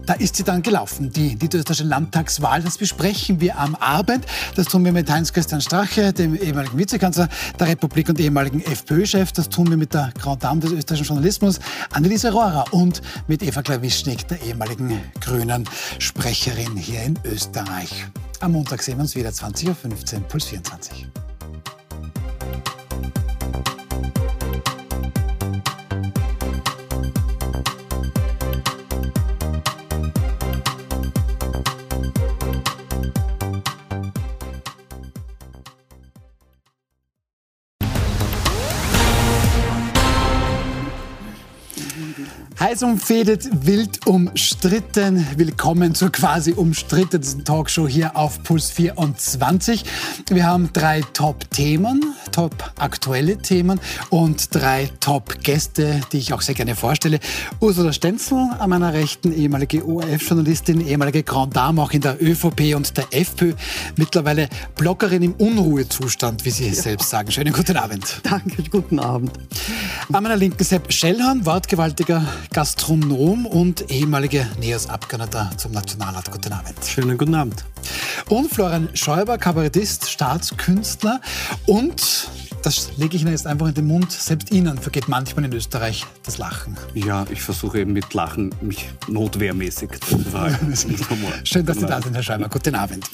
[0.05, 2.61] da ist sie dann gelaufen, die niederösterreichische Landtagswahl.
[2.61, 4.27] Das besprechen wir am Abend.
[4.57, 7.29] Das tun wir mit Heinz-Christian Strache, dem ehemaligen Vizekanzler
[7.61, 9.31] der Republik und ehemaligen FPÖ-Chef.
[9.31, 11.61] Das tun wir mit der Grand Dame des österreichischen Journalismus,
[11.93, 15.69] Anneliese Rohrer, und mit Eva Klawischnik, der ehemaligen grünen
[16.01, 18.07] Sprecherin hier in Österreich.
[18.41, 21.07] Am Montag sehen wir uns wieder, 20.15 Uhr, Puls 24.
[42.63, 45.27] Heiß umfädet, wild umstritten.
[45.37, 49.85] Willkommen zur quasi umstrittensten Talkshow hier auf Puls 24.
[50.31, 57.19] Wir haben drei Top-Themen, top-aktuelle Themen und drei Top-Gäste, die ich auch sehr gerne vorstelle.
[57.59, 62.97] Ursula Stenzel an meiner Rechten, ehemalige ORF-Journalistin, ehemalige Grand Dame auch in der ÖVP und
[62.97, 63.55] der FPÖ,
[63.97, 66.83] mittlerweile Bloggerin im Unruhezustand, wie Sie es ja.
[66.85, 67.33] selbst sagen.
[67.33, 68.21] Schönen guten Abend.
[68.23, 69.33] Danke, guten Abend.
[70.13, 76.31] An meiner Linken Sepp Schellhorn, wortgewaltiger Gastronom und ehemaliger NEOS-Abgeordneter zum Nationalrat.
[76.31, 76.75] Guten Abend.
[76.85, 77.65] Schönen guten Abend.
[78.29, 81.23] Und Florian Schäuber, Kabarettist, Staatskünstler
[81.67, 82.29] und
[82.63, 84.13] das lege ich Ihnen jetzt einfach in den Mund.
[84.13, 86.77] Selbst Ihnen vergeht manchmal in Österreich das Lachen.
[86.95, 90.75] Ja, ich versuche eben mit Lachen mich notwehrmäßig zu verhalten.
[91.45, 92.49] Schön, dass Sie da sind, Herr Schäuber.
[92.49, 93.09] Guten Abend.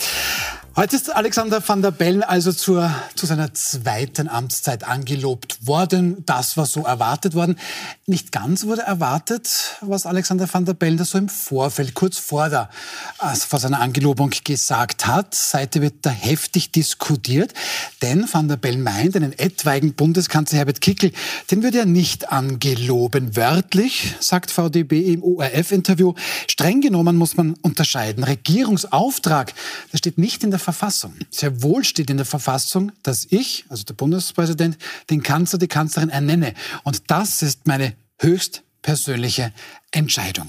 [0.79, 6.23] Heute ist Alexander van der Bellen also zur, zu seiner zweiten Amtszeit angelobt worden.
[6.25, 7.59] Das war so erwartet worden.
[8.07, 12.49] Nicht ganz wurde erwartet, was Alexander van der Bellen da so im Vorfeld, kurz vor,
[12.49, 12.71] der,
[13.19, 15.35] also vor seiner Angelobung gesagt hat.
[15.35, 17.55] Seite wird da heftig diskutiert,
[18.01, 21.11] denn van der Bellen meint, einen etwaigen Bundeskanzler Herbert Kickel,
[21.51, 23.35] den würde er nicht angeloben.
[23.35, 26.15] Wörtlich, sagt VDB im ORF-Interview,
[26.47, 28.23] streng genommen muss man unterscheiden.
[28.23, 29.53] Regierungsauftrag,
[29.91, 31.15] das steht nicht in der Verfassung.
[31.31, 34.77] Sehr wohl steht in der Verfassung, dass ich, also der Bundespräsident,
[35.09, 36.53] den Kanzler, die Kanzlerin ernenne.
[36.85, 39.55] Und das ist meine höchst persönliche
[39.93, 40.49] Entscheidung.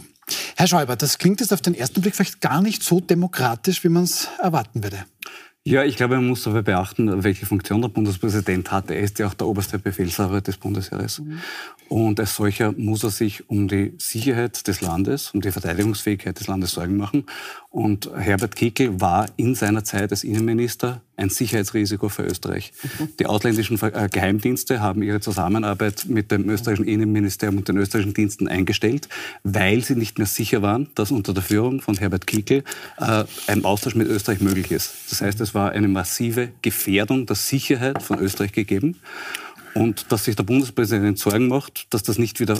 [0.58, 3.90] Herr Schäuber, das klingt jetzt auf den ersten Blick vielleicht gar nicht so demokratisch, wie
[3.90, 5.06] man es erwarten würde.
[5.64, 8.90] Ja, ich glaube, man muss dabei beachten, welche Funktion der Bundespräsident hat.
[8.90, 11.20] Er ist ja auch der oberste Befehlshaber des Bundesheeres.
[11.20, 11.40] Mhm.
[11.90, 16.48] Und als solcher muss er sich um die Sicherheit des Landes, um die Verteidigungsfähigkeit des
[16.48, 17.26] Landes Sorgen machen.
[17.72, 22.74] Und Herbert Kickl war in seiner Zeit als Innenminister ein Sicherheitsrisiko für Österreich.
[22.82, 23.10] Mhm.
[23.20, 28.48] Die ausländischen äh, Geheimdienste haben ihre Zusammenarbeit mit dem österreichischen Innenministerium und den österreichischen Diensten
[28.48, 29.08] eingestellt,
[29.44, 32.64] weil sie nicht mehr sicher waren, dass unter der Führung von Herbert Kickl
[32.98, 34.92] äh, ein Austausch mit Österreich möglich ist.
[35.12, 39.00] Das heißt, es war eine massive Gefährdung der Sicherheit von Österreich gegeben.
[39.76, 42.60] Und dass sich der Bundespräsident Sorgen macht, dass das nicht wieder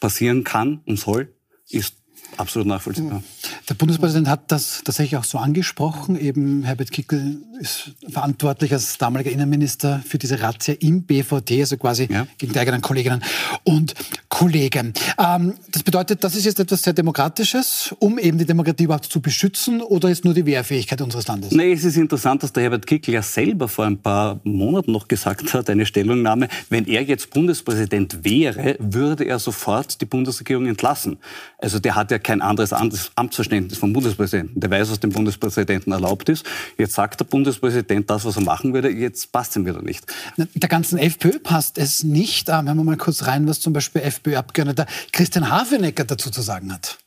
[0.00, 1.32] passieren kann und soll,
[1.70, 1.94] ist
[2.36, 3.22] absolut nachvollziehbar.
[3.68, 6.18] Der Bundespräsident hat das tatsächlich auch so angesprochen.
[6.18, 12.08] Eben Herbert Kickl ist verantwortlich als damaliger Innenminister für diese Razzia im BVD, also quasi
[12.10, 12.26] ja.
[12.38, 13.22] gegen die eigenen Kolleginnen
[13.64, 13.94] und
[14.28, 14.92] Kollegen.
[15.18, 19.20] Ähm, das bedeutet, das ist jetzt etwas sehr Demokratisches, um eben die Demokratie überhaupt zu
[19.20, 21.52] beschützen, oder ist nur die Wehrfähigkeit unseres Landes?
[21.52, 25.08] Nee, es ist interessant, dass der Herbert Kickl ja selber vor ein paar Monaten noch
[25.08, 31.18] gesagt hat, eine Stellungnahme, wenn er jetzt Bundespräsident wäre, würde er sofort die Bundesregierung entlassen.
[31.58, 34.60] Also der hat ja kein anderes Amtsverständnis vom Bundespräsidenten.
[34.60, 36.44] Der weiß, was dem Bundespräsidenten erlaubt ist.
[36.76, 38.90] Jetzt sagt der Bundespräsident das, was er machen würde.
[38.90, 40.06] Jetzt passt ihm wieder nicht.
[40.36, 42.48] Der ganzen FPÖ passt es nicht.
[42.48, 46.72] Ähm, hören wir mal kurz rein, was zum Beispiel FPÖ-Abgeordneter Christian Hafenecker dazu zu sagen
[46.72, 46.98] hat.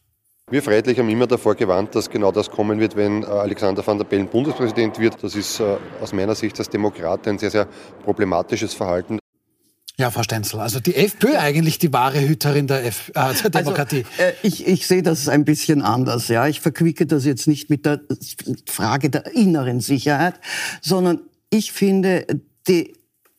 [0.51, 3.97] Wir Freiheitlich haben immer davor gewarnt, dass genau das kommen wird, wenn äh, Alexander van
[3.97, 5.23] der Bellen Bundespräsident wird.
[5.23, 7.67] Das ist äh, aus meiner Sicht als Demokrat ein sehr, sehr
[8.03, 9.20] problematisches Verhalten.
[10.01, 13.49] Ja, Frau Stenzel, also die FPÖ eigentlich die wahre Hüterin der, F äh, der also,
[13.49, 14.03] Demokratie.
[14.17, 16.27] Also, äh, ich, ich sehe das ein bisschen anders.
[16.27, 18.01] Ja, Ich verquicke das jetzt nicht mit der
[18.65, 20.39] Frage der inneren Sicherheit,
[20.81, 22.25] sondern ich finde,
[22.67, 22.95] die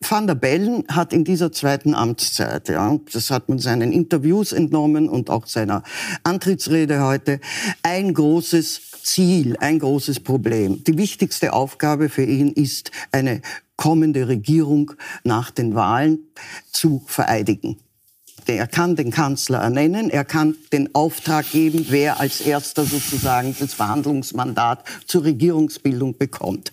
[0.09, 5.09] Van der Bellen hat in dieser zweiten Amtszeit, ja, das hat man seinen Interviews entnommen
[5.09, 5.83] und auch seiner
[6.23, 7.41] Antrittsrede heute,
[7.83, 10.83] ein großes Ziel, ein großes Problem.
[10.85, 13.43] Die wichtigste Aufgabe für ihn ist, eine
[13.77, 14.93] kommende Regierung
[15.25, 16.21] nach den Wahlen
[16.71, 17.79] zu vereidigen.
[18.47, 23.75] Er kann den Kanzler ernennen, er kann den Auftrag geben, wer als erster sozusagen das
[23.75, 26.73] Verhandlungsmandat zur Regierungsbildung bekommt.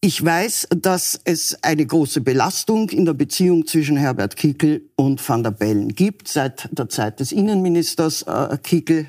[0.00, 5.42] Ich weiß, dass es eine große Belastung in der Beziehung zwischen Herbert Kickel und Van
[5.42, 9.08] der Bellen gibt, seit der Zeit des Innenministers äh, Kickel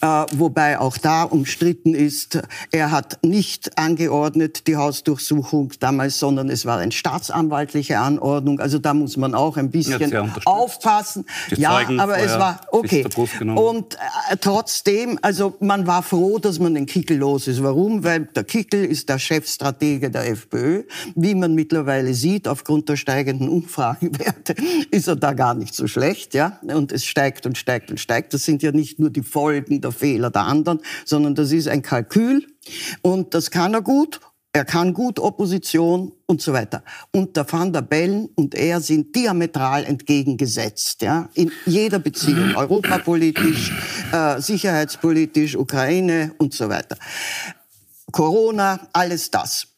[0.00, 6.66] äh, wobei auch da umstritten ist, er hat nicht angeordnet die Hausdurchsuchung damals, sondern es
[6.66, 8.60] war eine staatsanwaltliche Anordnung.
[8.60, 11.24] Also da muss man auch ein bisschen aufpassen.
[11.56, 13.06] ja, aber es war okay.
[13.54, 17.62] Und äh, trotzdem, also man war froh, dass man den Kickel los ist.
[17.62, 18.04] Warum?
[18.04, 20.84] Weil der Kickel ist der Chefstratege der FPÖ.
[21.14, 24.54] Wie man mittlerweile sieht, aufgrund der steigenden Umfragewerte,
[24.90, 26.58] ist er da gar nicht so schlecht, ja.
[26.62, 28.34] Und es steigt und steigt und steigt.
[28.34, 31.68] Das sind ja nicht nur die Voll Folgen der Fehler der anderen, sondern das ist
[31.68, 32.46] ein Kalkül
[33.02, 34.18] und das kann er gut.
[34.54, 36.82] Er kann gut Opposition und so weiter.
[37.10, 43.72] Und der Van der Bellen und er sind diametral entgegengesetzt, ja, in jeder Beziehung, europapolitisch,
[44.12, 46.96] äh, sicherheitspolitisch, Ukraine und so weiter.
[48.10, 49.68] Corona, alles das.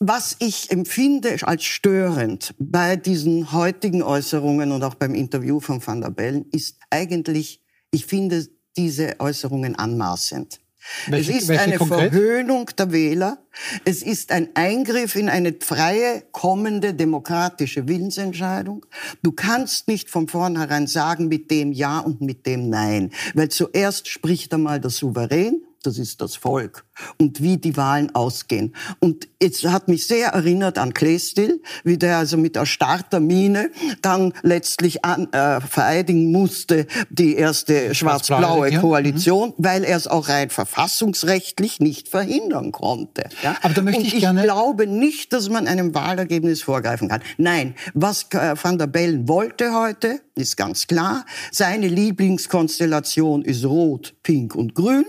[0.00, 6.00] Was ich empfinde als störend bei diesen heutigen Äußerungen und auch beim Interview von Van
[6.00, 10.58] der Bellen ist eigentlich, ich finde diese Äußerungen anmaßend.
[11.06, 12.12] Welche, es ist eine konkret?
[12.12, 13.38] Verhöhnung der Wähler.
[13.84, 18.84] Es ist ein Eingriff in eine freie, kommende demokratische Willensentscheidung.
[19.22, 23.12] Du kannst nicht von vornherein sagen, mit dem Ja und mit dem Nein.
[23.34, 26.84] Weil zuerst spricht einmal der Souverän das ist das Volk
[27.18, 28.74] und wie die Wahlen ausgehen.
[29.00, 34.32] Und es hat mich sehr erinnert an Kleestil, wie der also mit erstarrter Miene dann
[34.42, 39.64] letztlich an, äh, vereidigen musste die erste schwarz-blaue Koalition, mhm.
[39.64, 43.24] weil er es auch rein verfassungsrechtlich nicht verhindern konnte.
[43.42, 43.56] Ja?
[43.62, 47.22] Aber da möchte und ich, ich gerne glaube nicht, dass man einem Wahlergebnis vorgreifen kann.
[47.38, 51.24] Nein, was äh, Van der Bellen wollte heute, ist ganz klar.
[51.50, 55.04] Seine Lieblingskonstellation ist Rot, Pink und Grün.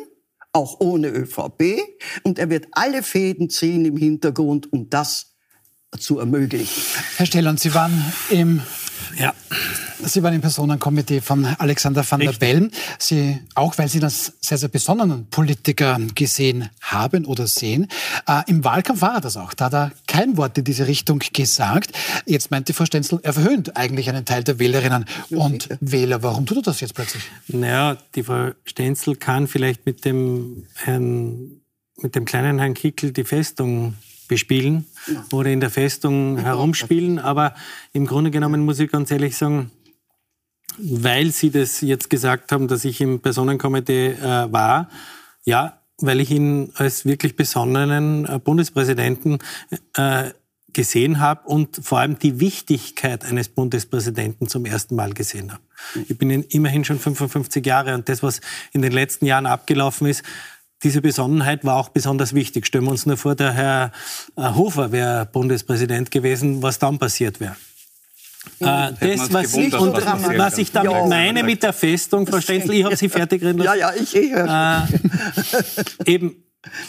[0.53, 1.81] Auch ohne ÖVP.
[2.23, 5.33] Und er wird alle Fäden ziehen im Hintergrund, um das
[5.99, 6.81] zu ermöglichen.
[7.17, 8.61] Herr Stellern, Sie waren im
[9.17, 9.33] ja.
[10.05, 12.39] Sie waren im Personenkomitee von Alexander van Richtig.
[12.39, 12.71] der Bellen.
[12.99, 17.87] Sie, auch weil Sie das sehr, sehr besonderen Politiker gesehen haben oder sehen.
[18.27, 19.53] Äh, Im Wahlkampf war er das auch.
[19.53, 21.91] Da hat er kein Wort in diese Richtung gesagt.
[22.25, 26.21] Jetzt meinte Frau Stenzel, er verhöhnt eigentlich einen Teil der Wählerinnen und Wähler.
[26.23, 27.23] Warum tut er das jetzt plötzlich?
[27.47, 31.61] Naja, die Frau Stenzel kann vielleicht mit dem Herrn,
[32.01, 33.95] mit dem kleinen Herrn Kickel die Festung
[34.27, 34.85] bespielen.
[35.31, 37.19] Oder in der Festung herumspielen.
[37.19, 37.53] Aber
[37.91, 39.71] im Grunde genommen muss ich ganz ehrlich sagen,
[40.77, 44.89] weil Sie das jetzt gesagt haben, dass ich im Personenkomitee äh, war,
[45.43, 49.39] ja, weil ich ihn als wirklich besonderen äh, Bundespräsidenten
[49.95, 50.31] äh,
[50.73, 55.61] gesehen habe und vor allem die Wichtigkeit eines Bundespräsidenten zum ersten Mal gesehen habe.
[56.07, 60.23] Ich bin immerhin schon 55 Jahre und das, was in den letzten Jahren abgelaufen ist,
[60.83, 62.65] diese Besonnenheit war auch besonders wichtig.
[62.65, 63.91] Stellen wir uns nur vor, der Herr
[64.35, 67.55] äh, Hofer wäre Bundespräsident gewesen, was dann passiert wäre.
[68.59, 72.41] Ja, äh, das, was, ich, und, was ich damit ja, meine mit der Festung, Frau
[72.41, 73.79] Stenzel, ich habe Sie fertig reden lassen.
[73.79, 74.31] Ja, ja, ich eh.
[74.31, 74.91] Äh,
[76.11, 76.43] eben,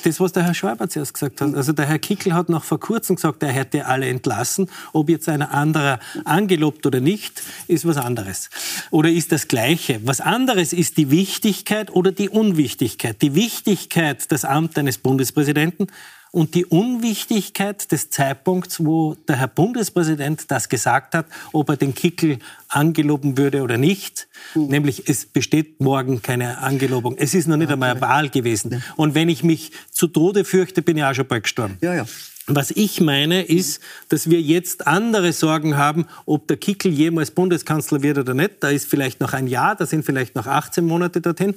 [0.04, 1.54] das, was der Herr Schäuber zuerst gesagt hat.
[1.54, 4.70] Also der Herr Kickel hat noch vor kurzem gesagt, er hätte alle entlassen.
[4.92, 8.50] Ob jetzt einer anderer angelobt oder nicht, ist was anderes.
[8.90, 10.00] Oder ist das Gleiche.
[10.04, 13.20] Was anderes ist die Wichtigkeit oder die Unwichtigkeit.
[13.20, 15.88] Die Wichtigkeit des Amts eines Bundespräsidenten
[16.35, 21.94] und die Unwichtigkeit des Zeitpunkts, wo der Herr Bundespräsident das gesagt hat, ob er den
[21.94, 24.27] Kickel angeloben würde oder nicht.
[24.55, 24.66] Mhm.
[24.66, 27.16] Nämlich, es besteht morgen keine Angelobung.
[27.18, 28.83] Es ist noch nicht einmal eine Wahl gewesen.
[28.97, 31.79] Und wenn ich mich zu Tode fürchte, bin ich auch schon bald gestorben.
[31.81, 32.05] Ja, ja.
[32.46, 33.80] Was ich meine, ist,
[34.11, 38.57] dass wir jetzt andere Sorgen haben, ob der Kickel jemals Bundeskanzler wird oder nicht.
[38.61, 41.54] Da ist vielleicht noch ein Jahr, da sind vielleicht noch 18 Monate dorthin.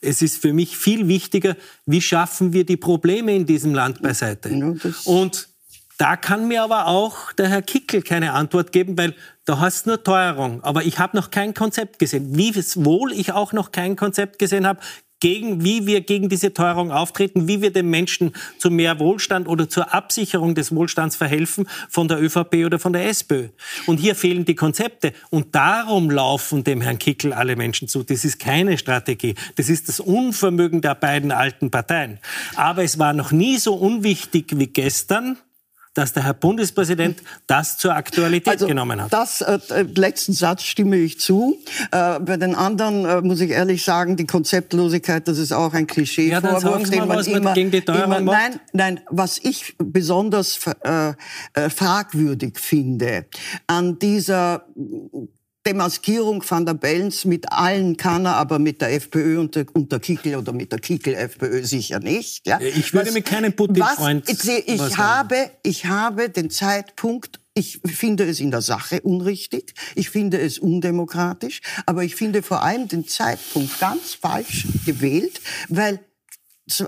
[0.00, 4.48] Es ist für mich viel wichtiger, wie schaffen wir die Probleme in diesem Land beiseite.
[5.04, 5.48] Und
[5.98, 10.02] da kann mir aber auch der Herr Kickel keine Antwort geben, weil da hast nur
[10.02, 10.64] Teuerung.
[10.64, 12.38] Aber ich habe noch kein Konzept gesehen.
[12.38, 14.80] Wie wohl ich auch noch kein Konzept gesehen habe,
[15.20, 19.68] gegen, wie wir gegen diese Teuerung auftreten, wie wir den Menschen zu mehr Wohlstand oder
[19.68, 23.48] zur Absicherung des Wohlstands verhelfen von der ÖVP oder von der SPÖ.
[23.86, 25.12] Und hier fehlen die Konzepte.
[25.28, 28.02] Und darum laufen dem Herrn Kickel alle Menschen zu.
[28.02, 29.34] Das ist keine Strategie.
[29.56, 32.18] Das ist das Unvermögen der beiden alten Parteien.
[32.56, 35.36] Aber es war noch nie so unwichtig wie gestern,
[35.94, 39.12] dass der Herr Bundespräsident das zur Aktualität also, genommen hat.
[39.12, 41.58] Das äh, äh, letzten Satz stimme ich zu.
[41.90, 45.86] Äh, bei den anderen äh, muss ich ehrlich sagen, die Konzeptlosigkeit, das ist auch ein
[45.86, 46.30] Klischee.
[46.30, 48.24] Ja, dann sagen Sie mal, was immer, man gegen die Teuerung macht.
[48.24, 51.14] Nein, nein, was ich besonders äh,
[51.54, 53.26] äh, fragwürdig finde
[53.66, 54.66] an dieser
[55.70, 59.92] Demaskierung van der Bellens mit allen kann er, aber mit der FPÖ und der, und
[59.92, 62.44] der Kickel oder mit der Kickel-FPÖ sicher nicht.
[62.44, 62.60] Ja.
[62.60, 64.28] Ich würde was, mit keinem Putin-Freund...
[64.28, 70.08] Ich, ich, habe, ich habe den Zeitpunkt ich finde es in der Sache unrichtig, ich
[70.08, 75.98] finde es undemokratisch, aber ich finde vor allem den Zeitpunkt ganz falsch gewählt, weil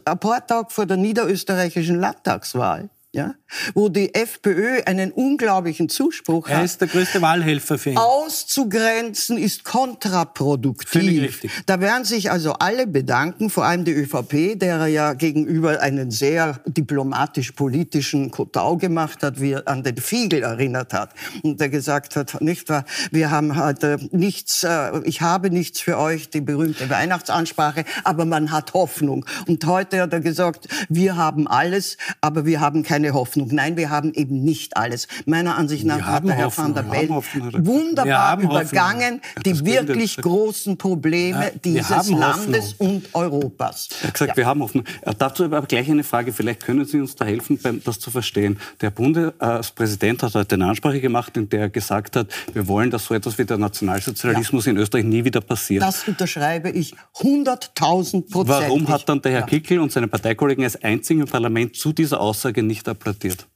[0.04, 3.34] ein paar Tage vor der niederösterreichischen Landtagswahl ja,
[3.74, 6.62] wo die FPÖ einen unglaublichen Zuspruch er hat.
[6.62, 7.98] Er ist der größte Wahlhelfer für ihn.
[7.98, 11.46] Auszugrenzen ist kontraproduktiv.
[11.66, 16.60] Da werden sich also alle bedanken, vor allem die ÖVP, der ja gegenüber einen sehr
[16.66, 21.10] diplomatisch-politischen Kotau gemacht hat, wie er an den Fiegel erinnert hat.
[21.42, 25.98] Und der gesagt hat, nicht wahr, wir haben heute nichts, äh, ich habe nichts für
[25.98, 29.26] euch, die berühmte Weihnachtsansprache, aber man hat Hoffnung.
[29.46, 33.48] Und heute hat er gesagt, wir haben alles, aber wir haben keine keine Hoffnung.
[33.50, 35.08] Nein, wir haben eben nicht alles.
[35.26, 40.76] Meiner Ansicht nach hat der Herr van der Bellen wunderbar übergangen die wirklich wirklich großen
[40.76, 43.88] Probleme ja, dieses Landes und Europas.
[44.00, 44.36] Er hat gesagt, ja.
[44.36, 44.84] wir haben Hoffnung.
[45.02, 46.32] Äh, dazu aber gleich eine Frage.
[46.32, 48.58] Vielleicht können Sie uns da helfen, das zu verstehen.
[48.80, 53.06] Der Bundespräsident hat heute eine Ansprache gemacht, in der er gesagt hat, wir wollen, dass
[53.06, 54.72] so etwas wie der Nationalsozialismus ja.
[54.72, 55.82] in Österreich nie wieder passiert.
[55.82, 58.48] Das unterschreibe ich 100.000 Prozent.
[58.48, 62.20] Warum hat dann der Herr Kickel und seine Parteikollegen als einzigen im Parlament zu dieser
[62.20, 63.48] Aussage nicht applaudiert?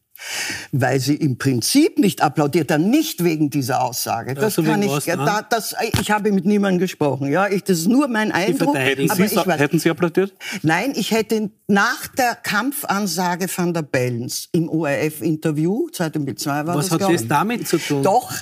[0.72, 4.34] Weil sie im Prinzip nicht applaudiert, dann nicht wegen dieser Aussage.
[4.34, 7.30] Das also kann ich, da, das, ich habe mit niemandem gesprochen.
[7.30, 8.76] Ja, ich, das ist nur mein Eindruck.
[8.76, 10.32] Hätten Sie, ich, hätten Sie applaudiert?
[10.62, 17.00] Nein, ich hätte nach der Kampfansage von der Bellens im ORF-Interview, 2002 war Was das,
[17.00, 18.02] hat das damit zu tun?
[18.02, 18.32] Doch,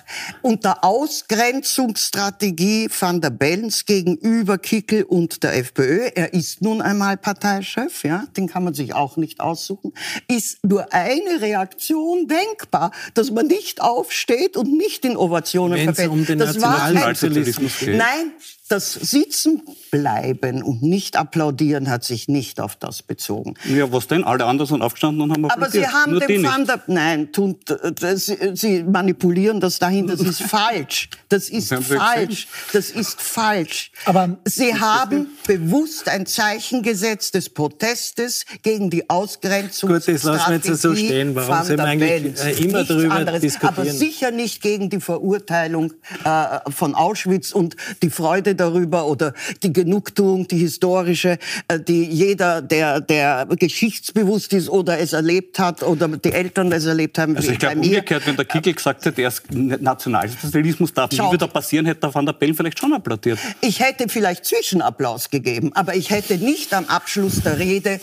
[0.42, 8.04] unter Ausgrenzungsstrategie von der Bellens gegenüber Kickel und der FPÖ, er ist nun einmal Parteichef,
[8.04, 9.94] ja, den kann man sich auch nicht aussuchen,
[10.28, 11.73] ist nur eine Reaktion
[12.28, 16.10] denkbar, dass man nicht aufsteht und nicht in Ovationen verfällt.
[16.10, 16.80] Um den das war
[17.78, 17.96] geht.
[17.96, 18.32] Nein,
[18.68, 23.54] das Sitzenbleiben und nicht applaudieren hat sich nicht auf das bezogen.
[23.64, 24.24] Ja, was denn?
[24.24, 25.84] Alle anderen sind aufgestanden und haben applaudiert.
[25.84, 26.82] Aber Sie haben Nur den Van der...
[26.86, 27.56] Nein, tun,
[28.14, 30.06] Sie, Sie manipulieren das dahin.
[30.06, 31.10] Das ist falsch.
[31.28, 32.48] Das ist das falsch.
[32.72, 33.92] Das ist falsch.
[34.06, 39.90] Aber Sie haben bewusst ein Zeichen gesetzt des Protestes gegen die Ausgrenzung.
[39.90, 41.34] Gut, das lassen wir jetzt so stehen.
[41.34, 43.42] Warum sind wir eigentlich äh, immer Nichts darüber anderes.
[43.42, 43.74] diskutieren?
[43.88, 45.92] Aber sicher nicht gegen die Verurteilung
[46.24, 51.38] äh, von Auschwitz und die Freude darüber oder die Genugtuung, die historische,
[51.68, 56.86] äh, die jeder, der, der geschichtsbewusst ist oder es erlebt hat oder die Eltern es
[56.86, 57.36] erlebt haben.
[57.36, 61.86] Also ich glaube umgekehrt, wenn der Kickel gesagt hätte, erst Nationalsozialismus darf nie wieder passieren,
[61.86, 63.38] hätte der Van der Bellen vielleicht schon applaudiert.
[63.60, 68.00] Ich hätte vielleicht Zwischenapplaus gegeben, aber ich hätte nicht am Abschluss der Rede,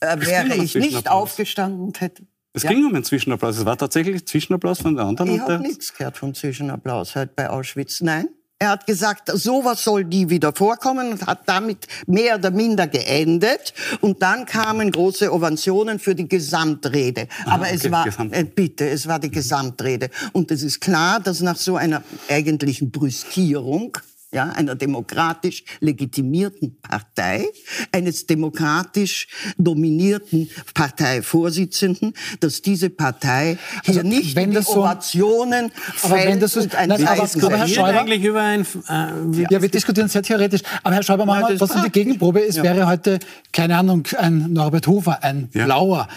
[0.00, 2.22] äh, wäre ich nicht aufgestanden und hätte
[2.56, 2.70] es ja.
[2.70, 3.58] ging um einen Zwischenapplaus.
[3.58, 5.34] Es war tatsächlich Zwischenapplaus von der anderen.
[5.34, 8.00] Ich habe nichts gehört vom Zwischenapplaus halt bei Auschwitz.
[8.00, 8.28] Nein.
[8.60, 13.74] Er hat gesagt, sowas soll nie wieder vorkommen und hat damit mehr oder minder geendet.
[14.00, 17.26] Und dann kamen große Ovationen für die Gesamtrede.
[17.44, 20.08] Ah, Aber okay, es war, äh, bitte, es war die Gesamtrede.
[20.32, 23.98] Und es ist klar, dass nach so einer eigentlichen Brüskierung
[24.34, 27.46] ja, einer demokratisch legitimierten Partei,
[27.92, 35.70] eines demokratisch dominierten Parteivorsitzenden, dass diese Partei also, hier nicht wenn in die so, Ovationen
[36.02, 39.42] aber wenn das so, und ein nein, aber, aber Herr Schäuber, eigentlich über ein, äh,
[39.50, 40.62] ja, wir diskutieren sehr theoretisch.
[40.82, 42.44] Aber Herr Schäuber, machen wir trotzdem die Gegenprobe.
[42.44, 42.64] Es ja.
[42.64, 43.20] wäre heute,
[43.52, 45.64] keine Ahnung, ein Norbert Hofer, ein ja.
[45.66, 46.08] blauer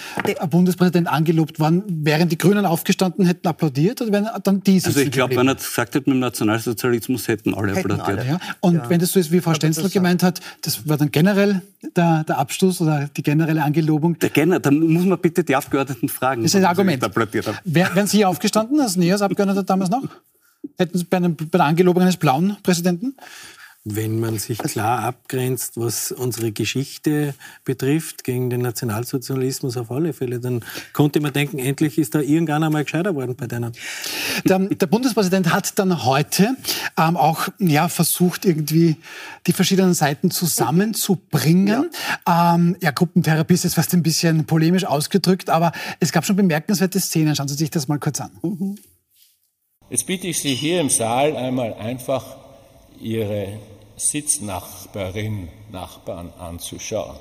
[0.49, 1.84] Bundespräsident angelobt worden.
[1.88, 5.55] Wären die Grünen aufgestanden, hätten applaudiert oder wären dann die Also ich glaube, wenn er
[5.55, 8.26] gesagt hätte, mit dem Nationalsozialismus hätten alle hätten applaudiert alle.
[8.26, 8.39] Ja?
[8.62, 8.89] Und ja.
[8.89, 11.62] wenn das so ist, wie Frau Stenzel gemeint hat, das war dann generell
[11.95, 14.18] der, der Abstoß oder die generelle Angelobung.
[14.20, 16.43] Der Gener da muss man bitte die Abgeordneten fragen.
[16.43, 17.03] Das ist ein Argument.
[17.64, 20.03] Wären Sie aufgestanden als NEOS-Abgeordneter damals noch?
[20.78, 23.16] Hätten Sie bei, einem, bei der Angelobung eines blauen Präsidenten?
[23.89, 27.33] Wenn man sich klar abgrenzt, was unsere Geschichte
[27.63, 32.69] betrifft, gegen den Nationalsozialismus auf alle Fälle, dann konnte man denken, endlich ist da irgendeiner
[32.69, 33.71] mal gescheiter worden bei denen.
[34.43, 36.57] Der, der Bundespräsident hat dann heute
[36.97, 38.97] ähm, auch ja, versucht, irgendwie
[39.47, 41.89] die verschiedenen Seiten zusammenzubringen.
[42.27, 42.55] Ja.
[42.55, 45.71] Ähm, ja, Gruppentherapie ist jetzt fast ein bisschen polemisch ausgedrückt, aber
[46.01, 47.38] es gab schon bemerkenswerte Szenen.
[47.38, 48.31] Schauen Sie sich das mal kurz an.
[48.41, 48.75] Mhm.
[49.89, 52.35] Jetzt bitte ich Sie hier im Saal einmal einfach
[52.99, 53.59] Ihre
[53.97, 57.15] Sitznachbarin, Nachbarn anzuschauen.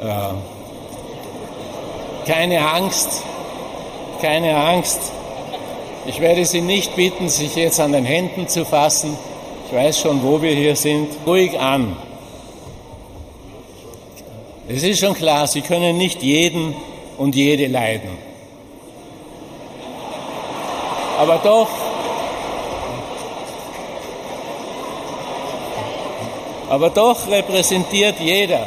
[0.00, 0.34] Äh,
[2.24, 3.24] keine Angst,
[4.20, 5.00] keine Angst.
[6.06, 9.18] Ich werde Sie nicht bitten, sich jetzt an den Händen zu fassen.
[9.66, 11.08] Ich weiß schon, wo wir hier sind.
[11.26, 11.96] Ruhig an.
[14.68, 16.76] Es ist schon klar, Sie können nicht jeden
[17.16, 18.10] und jede leiden.
[21.18, 21.87] Aber doch
[26.68, 28.66] Aber doch repräsentiert jeder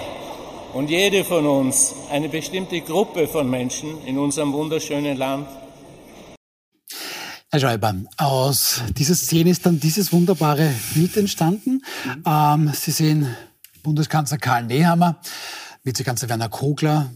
[0.73, 5.47] und jede von uns eine bestimmte Gruppe von Menschen in unserem wunderschönen Land.
[7.51, 11.83] Herr Schäuber, aus dieser Szene ist dann dieses wunderbare Bild entstanden.
[12.25, 13.35] Ähm, Sie sehen
[13.83, 15.17] Bundeskanzler Karl Nehammer,
[15.83, 17.11] Vizekanzler Werner Kogler,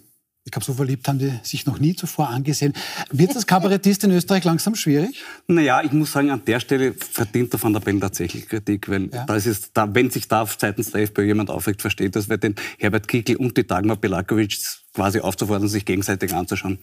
[0.46, 2.74] ich glaube, so verliebt haben die sich noch nie zuvor angesehen.
[3.10, 5.24] Wird das Kabarettist in Österreich langsam schwierig?
[5.48, 9.10] Naja, ich muss sagen, an der Stelle verdient der Van der Bellen tatsächlich Kritik, weil
[9.12, 9.26] ja.
[9.26, 12.54] da ist da, wenn sich da seitens der FPÖ jemand aufregt, versteht das, weil den
[12.78, 14.60] Herbert Kickl und die Dagmar Belakovic
[14.94, 16.78] quasi aufzufordern, sich gegenseitig anzuschauen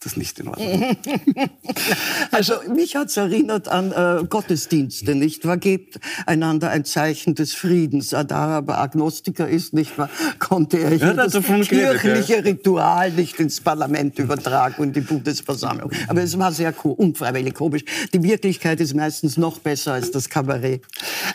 [0.00, 0.96] das nicht in Ordnung.
[2.30, 5.58] also mich hat's erinnert an äh, Gottesdienste, nicht wahr?
[5.58, 8.08] Gebt einander ein Zeichen des Friedens.
[8.08, 10.08] Da er aber Agnostiker ist, nicht wahr?
[10.38, 12.40] Konnte er ja, das, das kirchliche ja.
[12.40, 15.90] Ritual nicht ins Parlament übertragen und die Bundesversammlung.
[16.08, 17.84] Aber es war sehr unfreiwillig komisch.
[18.14, 20.82] Die Wirklichkeit ist meistens noch besser als das Kabarett.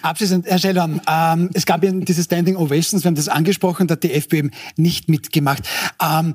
[0.01, 3.93] Abschließend, Herr Schellhorn, ähm, es gab ja diese Standing Ovations, wir haben das angesprochen, da
[3.93, 5.63] hat die FPÖ nicht mitgemacht.
[6.01, 6.34] Ähm,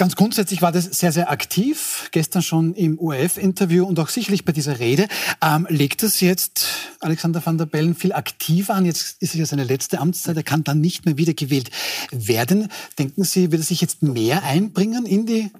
[0.00, 4.52] Ganz grundsätzlich war das sehr, sehr aktiv, gestern schon im ORF-Interview und auch sicherlich bei
[4.52, 5.06] dieser Rede.
[5.42, 6.68] Ähm, legt das jetzt
[7.00, 8.86] Alexander van der Bellen viel aktiver an?
[8.86, 11.68] Jetzt ist es ja seine letzte Amtszeit, er kann dann nicht mehr wieder gewählt
[12.12, 12.68] werden.
[12.98, 15.50] Denken Sie, wird er sich jetzt mehr einbringen in die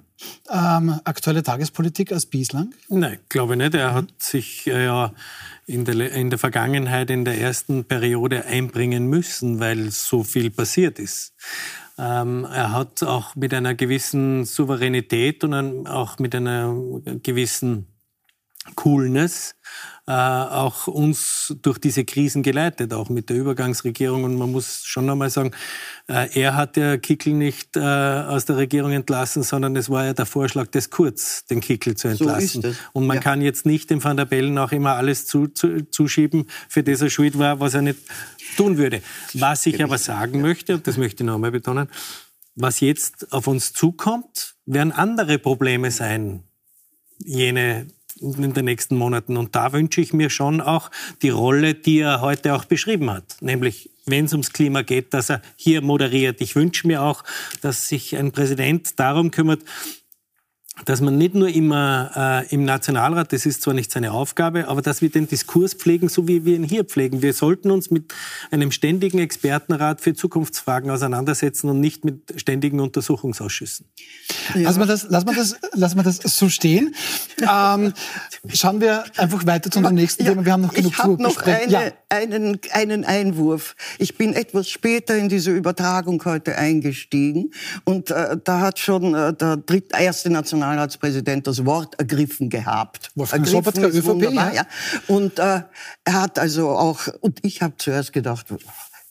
[0.49, 2.73] ähm, aktuelle Tagespolitik als bislang?
[2.89, 3.75] Nein, glaube ich nicht.
[3.75, 5.13] Er hat sich äh, ja
[5.67, 10.97] in der, in der Vergangenheit, in der ersten Periode einbringen müssen, weil so viel passiert
[10.97, 11.33] ist.
[12.01, 16.73] Ähm, er hat auch mit einer gewissen Souveränität und auch mit einer
[17.21, 17.90] gewissen
[18.75, 19.55] Coolness
[20.07, 24.23] äh, auch uns durch diese Krisen geleitet, auch mit der Übergangsregierung.
[24.23, 25.51] Und man muss schon einmal sagen,
[26.07, 30.13] äh, er hat ja Kickel nicht äh, aus der Regierung entlassen, sondern es war ja
[30.13, 32.61] der Vorschlag des Kurz, den Kickel zu entlassen.
[32.61, 33.21] So Und man ja.
[33.21, 37.01] kann jetzt nicht dem Van der Bellen auch immer alles zu, zu, zuschieben, für das
[37.01, 37.99] er schuld war, was er nicht
[38.57, 39.01] tun würde.
[39.33, 41.87] Was ich aber sagen möchte, und das möchte ich noch einmal betonen,
[42.55, 46.43] was jetzt auf uns zukommt, werden andere Probleme sein.
[47.23, 47.87] Jene
[48.21, 49.37] in den nächsten Monaten.
[49.37, 50.91] Und da wünsche ich mir schon auch
[51.21, 55.29] die Rolle, die er heute auch beschrieben hat, nämlich wenn es ums Klima geht, dass
[55.29, 56.41] er hier moderiert.
[56.41, 57.23] Ich wünsche mir auch,
[57.61, 59.61] dass sich ein Präsident darum kümmert,
[60.85, 64.81] dass man nicht nur immer äh, im Nationalrat, das ist zwar nicht seine Aufgabe, aber
[64.81, 67.21] dass wir den Diskurs pflegen, so wie wir ihn hier pflegen.
[67.21, 68.13] Wir sollten uns mit
[68.51, 73.85] einem ständigen Expertenrat für Zukunftsfragen auseinandersetzen und nicht mit ständigen Untersuchungsausschüssen.
[74.55, 74.61] Ja.
[74.61, 76.95] Lassen, wir das, lassen, wir das, lassen wir das so stehen.
[77.41, 77.93] Ähm,
[78.47, 80.45] schauen wir einfach weiter zu unserem nächsten ja, Thema.
[80.45, 81.81] Wir haben noch genug ich zu noch eine, ja.
[82.07, 83.75] einen, einen Einwurf.
[83.99, 87.51] Ich bin etwas später in diese Übertragung heute eingestiegen
[87.83, 93.11] und äh, da hat schon äh, der dritte, erste National Nationalratspräsident das Wort ergriffen gehabt.
[93.15, 94.53] Wolfgang Sobotka, ÖVP, ja.
[94.53, 94.65] ja.
[95.07, 95.63] Und äh,
[96.03, 98.47] er hat also auch, und ich habe zuerst gedacht,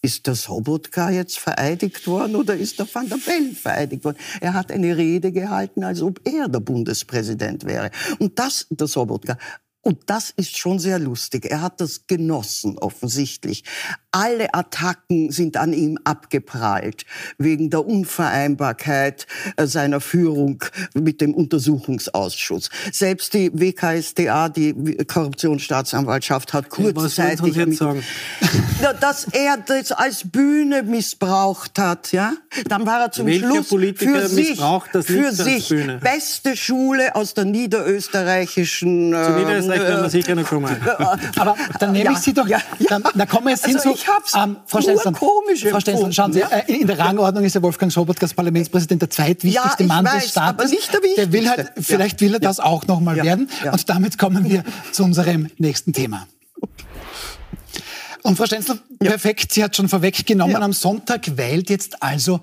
[0.02, 4.16] ist der Sobotka jetzt vereidigt worden oder ist der Van der Bellen vereidigt worden?
[4.40, 7.90] Er hat eine Rede gehalten, als ob er der Bundespräsident wäre.
[8.18, 9.36] Und das, der Sobotka,
[9.82, 11.46] und das ist schon sehr lustig.
[11.46, 13.64] Er hat das genossen, offensichtlich.
[14.12, 17.06] Alle Attacken sind an ihm abgeprallt,
[17.38, 19.26] wegen der Unvereinbarkeit
[19.56, 20.62] äh, seiner Führung
[20.94, 22.68] mit dem Untersuchungsausschuss.
[22.92, 27.56] Selbst die WKSDA, die Korruptionsstaatsanwaltschaft, hat kurzzeitig...
[27.60, 28.02] Ja, sagen?
[29.00, 32.32] dass er das als Bühne missbraucht hat, ja?
[32.66, 34.58] Dann war er zum Welcher Schluss Politiker für sich,
[34.92, 35.68] das für sich
[36.00, 39.14] beste Schule aus der niederösterreichischen...
[39.70, 40.76] Äh, Österreich werden wir sicher noch kommen.
[41.36, 44.38] Aber dann nehme ich Sie doch, ja, dann, dann kommen wir jetzt hin also zu...
[44.38, 48.24] Ähm, Frau Stenzler, Frau Stenzler, schauen Sie, äh, in der Rangordnung ist ja Wolfgang Sobotka
[48.24, 50.64] als Parlamentspräsident der zweitwichtigste Mann weiß, des Staates.
[50.64, 51.28] Aber nicht der wichtigste.
[51.28, 53.48] Der will halt, vielleicht will er das auch noch mal werden.
[53.70, 56.26] Und damit kommen wir zu unserem nächsten Thema.
[58.22, 59.10] Und Frau Stenzler, ja.
[59.10, 60.60] perfekt, sie hat schon vorweggenommen, ja.
[60.60, 62.40] am Sonntag wählt jetzt also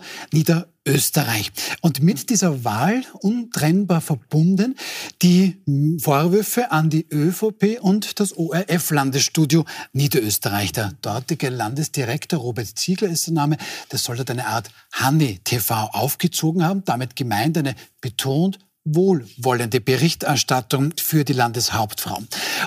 [0.88, 1.52] Niederösterreich.
[1.82, 4.76] Und mit dieser Wahl untrennbar verbunden
[5.22, 5.58] die
[6.00, 10.72] Vorwürfe an die ÖVP und das ORF-Landesstudio Niederösterreich.
[10.72, 13.58] Der dortige Landesdirektor Robert Ziegler ist der Name,
[13.90, 20.94] das soll dort eine Art Hanni TV aufgezogen haben, damit gemeint eine betont wohlwollende Berichterstattung
[20.98, 22.20] für die Landeshauptfrau.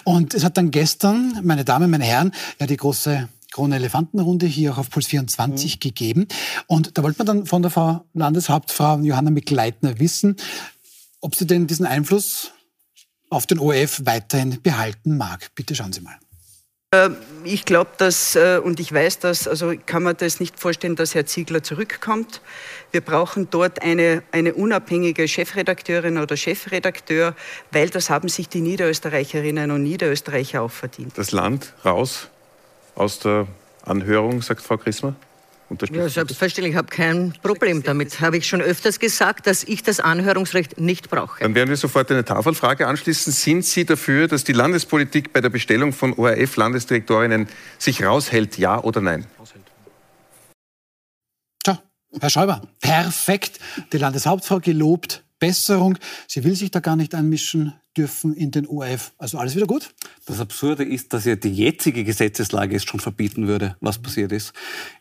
[0.04, 4.72] Und es hat dann gestern, meine Damen, meine Herren, ja die große Krone Elefantenrunde hier
[4.72, 5.80] auch auf Puls 24 mhm.
[5.80, 6.28] gegeben.
[6.66, 10.36] Und da wollte man dann von der Frau Landeshauptfrau Johanna Mikleitner wissen,
[11.20, 12.52] ob sie denn diesen Einfluss
[13.28, 15.50] auf den ORF weiterhin behalten mag.
[15.54, 16.16] Bitte schauen Sie mal.
[16.92, 17.10] Äh,
[17.44, 21.14] ich glaube, dass, äh, und ich weiß das, also kann man das nicht vorstellen, dass
[21.14, 22.40] Herr Ziegler zurückkommt.
[22.90, 27.36] Wir brauchen dort eine, eine unabhängige Chefredakteurin oder Chefredakteur,
[27.70, 31.16] weil das haben sich die Niederösterreicherinnen und Niederösterreicher auch verdient.
[31.16, 32.28] Das Land raus
[33.00, 33.46] aus der
[33.82, 35.14] Anhörung, sagt Frau Chrismer?
[35.92, 38.20] Ja, selbstverständlich, ich habe kein Problem damit.
[38.20, 41.40] Habe ich schon öfters gesagt, dass ich das Anhörungsrecht nicht brauche.
[41.40, 43.32] Dann werden wir sofort eine Tafelfrage anschließen.
[43.32, 47.48] Sind Sie dafür, dass die Landespolitik bei der Bestellung von ORF-Landesdirektorinnen
[47.78, 49.26] sich raushält, ja oder nein?
[51.62, 51.80] Tja,
[52.20, 53.60] Herr Schäuber, perfekt.
[53.92, 55.96] Die Landeshauptfrau gelobt, Besserung.
[56.26, 59.12] Sie will sich da gar nicht einmischen dürfen in den ORF.
[59.18, 59.92] Also alles wieder gut?
[60.26, 64.52] Das Absurde ist, dass ja die jetzige Gesetzeslage es schon verbieten würde, was passiert ist.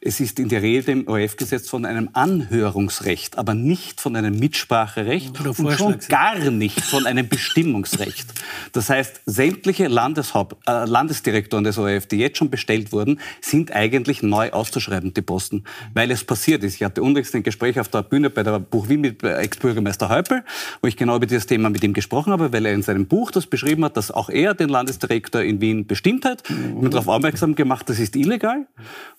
[0.01, 5.39] Es ist in der Rede im ORF-Gesetz von einem Anhörungsrecht, aber nicht von einem Mitspracherecht
[5.39, 8.27] und schon gar nicht von einem Bestimmungsrecht.
[8.71, 14.23] Das heißt, sämtliche Landeshaupt, äh, Landesdirektoren des ORF, die jetzt schon bestellt wurden, sind eigentlich
[14.23, 15.63] neu auszuschreiben, die Posten,
[15.93, 16.75] weil es passiert ist.
[16.75, 20.43] Ich hatte unlängst ein Gespräch auf der Bühne bei der Buch Wien mit Ex-Bürgermeister Häupl,
[20.81, 23.31] wo ich genau über dieses Thema mit ihm gesprochen habe, weil er in seinem Buch
[23.31, 26.49] das beschrieben hat, dass auch er den Landesdirektor in Wien bestimmt hat.
[26.49, 28.67] Ich bin darauf aufmerksam gemacht, das ist illegal.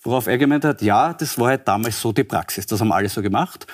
[0.03, 2.67] Worauf er gemeint hat, ja, das war halt damals so die Praxis.
[2.67, 3.67] Das haben alle so gemacht.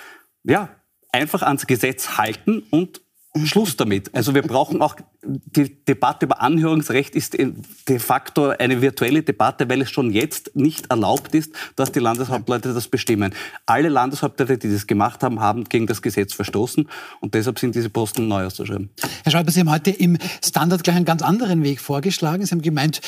[0.44, 0.68] Ja,
[1.12, 3.00] einfach ans Gesetz halten und
[3.44, 4.14] Schluss damit.
[4.14, 9.82] Also wir brauchen auch, die Debatte über Anhörungsrecht ist de facto eine virtuelle Debatte, weil
[9.82, 13.34] es schon jetzt nicht erlaubt ist, dass die Landeshauptleute das bestimmen.
[13.66, 16.88] Alle Landeshauptleute, die das gemacht haben, haben gegen das Gesetz verstoßen
[17.20, 18.90] und deshalb sind diese Posten neu auszuschreiben.
[19.24, 22.46] Herr Schreiber, Sie haben heute im Standard gleich einen ganz anderen Weg vorgeschlagen.
[22.46, 23.00] Sie haben gemeint,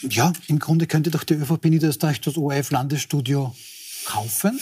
[0.00, 3.54] ja, im Grunde könnte doch die ÖVP Niederösterreich das ORF-Landesstudio
[4.06, 4.58] kaufen?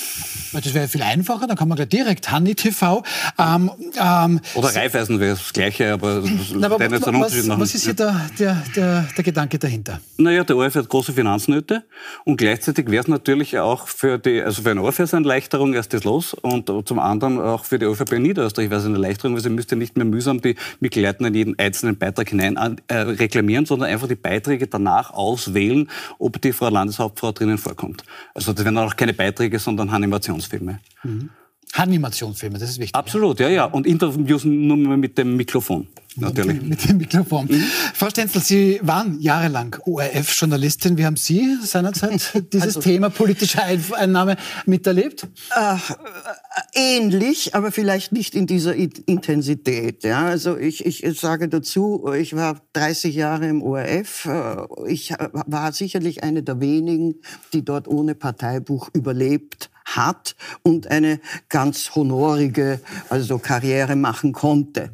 [0.53, 3.03] Weil das wäre viel einfacher, dann kann man gleich direkt Hanni TV.
[3.39, 3.71] Ähm,
[4.01, 6.23] ähm, Oder Raiffeisen wäre das Gleiche, aber,
[6.55, 10.01] na, aber was, was, was, ist hier der, der, der, der Gedanke dahinter?
[10.17, 11.85] Naja, der ORF hat große Finanznöte
[12.25, 15.93] und gleichzeitig wäre es natürlich auch für die, also für eine ORF eine Erleichterung, erst
[15.93, 19.43] das los und zum anderen auch für die ÖVP Niederösterreich wäre es eine Erleichterung, weil
[19.43, 22.57] sie müsste nicht mehr mühsam die Mitglieder in jeden einzelnen Beitrag hinein
[22.89, 28.05] äh, reklamieren, sondern einfach die Beiträge danach auswählen, ob die Frau Landeshauptfrau drinnen vorkommt.
[28.35, 30.81] Also das wären auch keine Beiträge, sondern Animationsfilme.
[31.03, 31.31] Mhm.
[31.73, 32.95] Animationsfilme, das ist wichtig.
[32.95, 33.65] Absolut, ja, ja.
[33.65, 35.89] Und Interviews nur mit dem Mikrofon.
[36.17, 36.63] Natürlich.
[36.63, 37.47] Mit dem Mikrofon.
[37.47, 37.63] Mhm.
[37.95, 40.97] Frau Stenzel, Sie waren jahrelang ORF-Journalistin.
[40.97, 44.37] Wie haben Sie seinerzeit dieses also, Thema politische Einnahme
[44.67, 45.27] miterlebt?
[45.55, 45.77] Äh,
[46.75, 50.05] ähnlich, aber vielleicht nicht in dieser Intensität.
[50.05, 54.27] Ja, also ich, ich sage dazu, ich war 30 Jahre im ORF.
[54.27, 54.57] Äh,
[54.87, 57.17] ich war sicherlich eine der wenigen,
[57.53, 62.81] die dort ohne Parteibuch überlebt hat und eine ganz honorige
[63.11, 64.91] also Karriere machen konnte.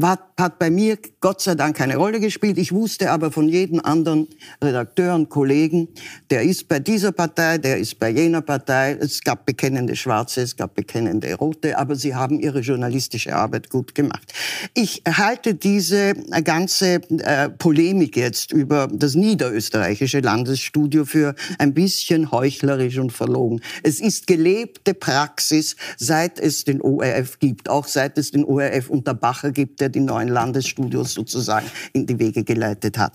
[0.00, 2.58] Hat, hat bei mir Gott sei Dank keine Rolle gespielt.
[2.58, 4.26] Ich wusste aber von jedem anderen
[4.62, 5.88] Redakteur und Kollegen,
[6.30, 8.98] der ist bei dieser Partei, der ist bei jener Partei.
[9.00, 13.94] Es gab bekennende Schwarze, es gab bekennende Rote, aber sie haben ihre journalistische Arbeit gut
[13.94, 14.32] gemacht.
[14.74, 22.98] Ich halte diese ganze äh, Polemik jetzt über das niederösterreichische Landesstudio für ein bisschen heuchlerisch
[22.98, 23.60] und verlogen.
[23.82, 29.14] Es ist gelebte Praxis, seit es den ORF gibt, auch seit es den ORF unter
[29.14, 33.14] Bacher gibt, der die neuen Landesstudios sozusagen in die Wege geleitet hat.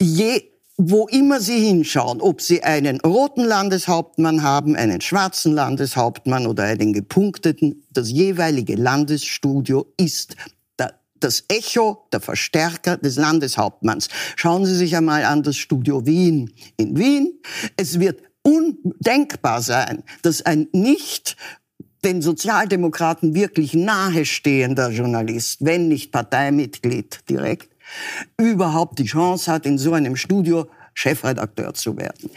[0.00, 6.64] Je wo immer Sie hinschauen, ob Sie einen roten Landeshauptmann haben, einen schwarzen Landeshauptmann oder
[6.64, 10.34] einen gepunkteten, das jeweilige Landesstudio ist
[11.24, 14.08] das Echo, der Verstärker des Landeshauptmanns.
[14.36, 17.40] Schauen Sie sich einmal an das Studio Wien in Wien.
[17.76, 21.36] Es wird undenkbar sein, dass ein nicht
[22.04, 27.70] den Sozialdemokraten wirklich nahestehender Journalist, wenn nicht Parteimitglied direkt,
[28.36, 32.30] überhaupt die Chance hat, in so einem Studio Chefredakteur zu werden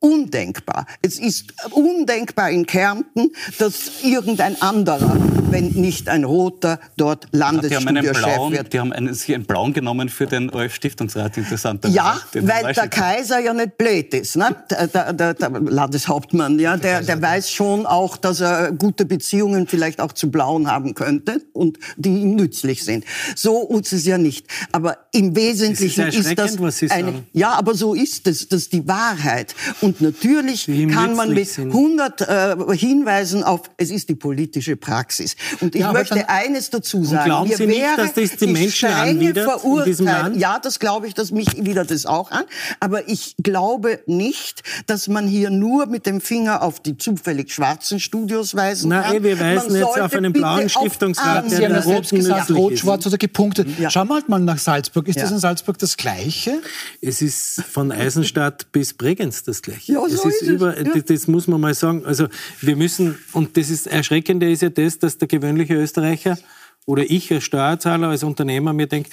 [0.00, 0.86] undenkbar.
[1.02, 5.16] Es ist undenkbar in Kärnten, dass irgendein anderer,
[5.50, 8.72] wenn nicht ein Roter, dort Landesstudiochef wird.
[8.72, 11.84] Die haben einen, sich einen Blauen genommen für den ORF-Stiftungsrat, interessant.
[11.88, 14.36] Ja, weil der Kaiser ja nicht blöd ist.
[14.36, 14.54] Ne?
[14.70, 19.66] Der, der, der, der Landeshauptmann, ja, der, der weiß schon auch, dass er gute Beziehungen
[19.66, 23.04] vielleicht auch zu Blauen haben könnte und die ihm nützlich sind.
[23.34, 24.46] So ist es ja nicht.
[24.70, 28.72] Aber im Wesentlichen das ist, ist das eine, ja, aber so ist es, das ist
[28.72, 29.54] die Wahrheit.
[29.80, 35.34] Und und natürlich kann man mit 100 äh, Hinweisen auf, es ist die politische Praxis.
[35.60, 37.24] Und ich ja, möchte dann, eines dazu sagen.
[37.24, 40.36] Glauben Sie nicht, dass das die, die Menschen anwidert in diesem Land?
[40.36, 42.44] Ja, das glaube ich, dass mich widert es auch an.
[42.80, 47.98] Aber ich glaube nicht, dass man hier nur mit dem Finger auf die zufällig schwarzen
[47.98, 49.12] Studios weisen kann.
[49.12, 52.78] Nein, wir weisen man jetzt auf einen blauen Stiftungsrat, der haben ja selbst gesagt, rot,
[52.78, 53.68] schwarz oder gepunktet.
[53.78, 53.88] Ja.
[53.88, 55.08] Schauen wir halt mal nach Salzburg.
[55.08, 55.22] Ist ja.
[55.22, 56.60] das in Salzburg das Gleiche?
[57.00, 59.77] Es ist von Eisenstadt bis Bregenz das Gleiche.
[59.86, 60.84] Ja, so ist, ist über, ja.
[60.84, 62.04] das, das, muss man mal sagen.
[62.04, 62.28] Also
[62.60, 66.38] wir müssen, und das ist Erschreckende ist ja das, dass der gewöhnliche Österreicher
[66.86, 69.10] oder ich als Steuerzahler, als Unternehmer mir denke,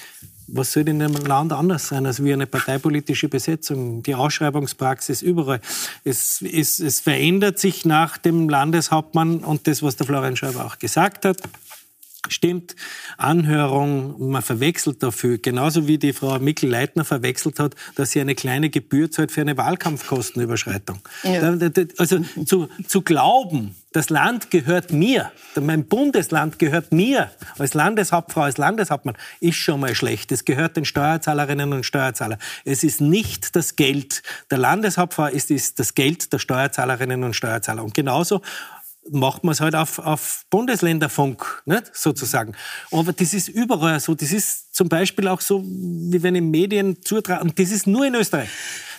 [0.47, 5.59] was soll in dem Land anders sein als wie eine parteipolitische Besetzung, die Ausschreibungspraxis überall.
[6.03, 10.77] Es, es, es verändert sich nach dem Landeshauptmann und das, was der Florian Schreiber auch
[10.77, 11.37] gesagt hat.
[12.29, 12.75] Stimmt,
[13.17, 18.69] Anhörung, man verwechselt dafür, genauso wie die Frau Mikl-Leitner verwechselt hat, dass sie eine kleine
[18.69, 20.99] Gebühr zahlt für eine Wahlkampfkostenüberschreitung.
[21.23, 21.57] Ja.
[21.97, 28.57] Also zu, zu glauben, das Land gehört mir, mein Bundesland gehört mir als Landeshauptfrau, als
[28.57, 30.33] Landeshauptmann, ist schon mal schlecht.
[30.33, 32.37] Es gehört den Steuerzahlerinnen und Steuerzahlern.
[32.65, 34.21] Es ist nicht das Geld
[34.51, 37.85] der Landeshauptfrau, es ist das Geld der Steuerzahlerinnen und Steuerzahler.
[37.85, 38.41] Und genauso
[39.11, 41.95] macht man es halt auf, auf Bundesländerfunk, nicht?
[41.95, 42.55] sozusagen.
[42.91, 44.15] Aber das ist überall so.
[44.15, 47.49] Das ist zum Beispiel auch so, wie wenn in Medien zutragen.
[47.49, 48.49] Und das ist nur in Österreich.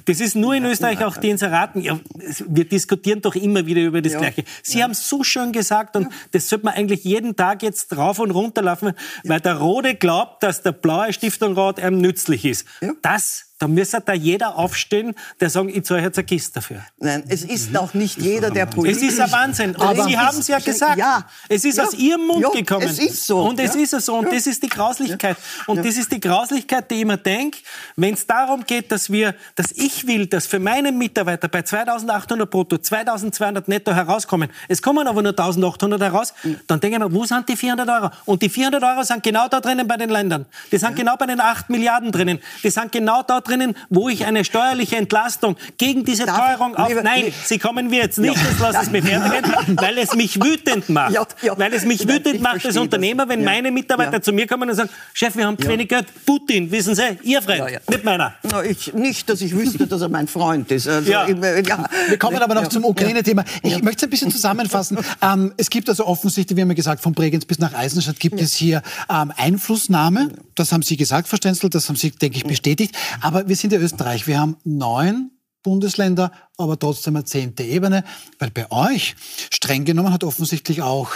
[0.06, 1.82] Das ist nur in Österreich auch die Inseraten.
[1.82, 1.98] Ja,
[2.46, 4.20] wir diskutieren doch immer wieder über das ja.
[4.20, 4.44] Gleiche.
[4.62, 4.84] Sie ja.
[4.84, 6.08] haben es so schön gesagt und ja.
[6.32, 8.92] das sollte man eigentlich jeden Tag jetzt rauf und runter laufen,
[9.24, 12.66] weil der Rode glaubt, dass der blaue Stiftungsrat einem nützlich ist.
[13.02, 16.84] Das da müsste da jeder aufstehen, der sagt, ich zahle jetzt eine Kiste dafür.
[16.98, 19.02] Nein, es ist auch nicht jeder, der politisch...
[19.02, 19.76] Es ist ein Wahnsinn.
[19.76, 20.98] Aber Sie haben es ja gesagt.
[20.98, 21.26] Ja.
[21.48, 21.84] Es ist ja.
[21.84, 22.86] aus Ihrem Mund ja, gekommen.
[22.86, 23.40] Es ist so.
[23.40, 23.80] Und es ja.
[23.80, 24.16] ist so.
[24.16, 25.38] Und das ist die Grauslichkeit.
[25.66, 27.58] Und das ist die Grauslichkeit, die ich mir denke,
[27.96, 31.62] wenn es darum geht, dass wir, dass ich ich will, dass für meinen Mitarbeiter bei
[31.62, 36.34] 2800 brutto 2200 netto herauskommen, es kommen aber nur 1800 heraus,
[36.66, 38.10] dann denke ich mir, wo sind die 400 Euro?
[38.24, 40.46] Und die 400 Euro sind genau da drinnen bei den Ländern.
[40.70, 42.40] Die sind genau bei den 8 Milliarden drinnen.
[42.62, 46.92] Die sind genau da drinnen, wo ich eine steuerliche Entlastung gegen diese Teuerung auf...
[47.02, 50.88] Nein, Sie kommen wir jetzt nicht, das lasse ich mir fertig, weil es mich wütend
[50.88, 51.14] macht.
[51.56, 54.90] Weil es mich wütend macht als Unternehmer, wenn meine Mitarbeiter zu mir kommen und sagen,
[55.12, 56.06] Chef, wir haben zu wenig Geld.
[56.24, 58.34] Putin, wissen Sie, Ihr Freund, nicht meiner.
[58.42, 60.88] Na, ich, nicht, dass ich wüsste, dass er mein Freund ist.
[60.88, 61.26] Also, Ja.
[61.26, 61.88] äh, ja.
[62.08, 63.44] Wir kommen aber noch zum Ukraine-Thema.
[63.62, 64.98] Ich möchte es ein bisschen zusammenfassen.
[65.22, 68.40] Ähm, es gibt also offensichtlich, wie haben wir gesagt, von Bregenz bis nach Eisenstadt gibt
[68.40, 70.30] es hier ähm, Einflussnahme.
[70.54, 72.94] Das haben Sie gesagt, Stenzel, das haben Sie, denke ich, bestätigt.
[73.22, 74.26] Aber wir sind ja Österreich.
[74.26, 75.30] Wir haben neun
[75.62, 78.04] Bundesländer, aber trotzdem eine zehnte Ebene.
[78.38, 79.16] Weil bei euch,
[79.50, 81.10] streng genommen, hat offensichtlich auch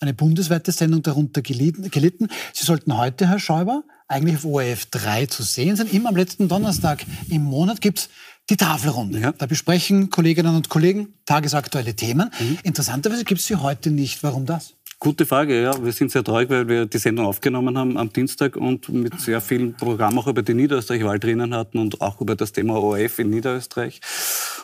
[0.00, 2.28] eine bundesweite Sendung darunter gelitten.
[2.52, 5.88] Sie sollten heute, Herr Schäuber, eigentlich auf ORF 3 zu sehen sein.
[5.88, 8.08] Immer am letzten Donnerstag im Monat gibt's
[8.48, 9.34] die Tafelrunde.
[9.36, 12.30] Da besprechen Kolleginnen und Kollegen tagesaktuelle Themen.
[12.62, 14.22] Interessanterweise gibt's sie heute nicht.
[14.22, 14.75] Warum das?
[14.98, 15.84] Gute Frage, ja.
[15.84, 19.42] Wir sind sehr traurig, weil wir die Sendung aufgenommen haben am Dienstag und mit sehr
[19.42, 23.28] vielen Programmen auch über die Niederösterreich-Wahl drinnen hatten und auch über das Thema ORF in
[23.28, 24.00] Niederösterreich.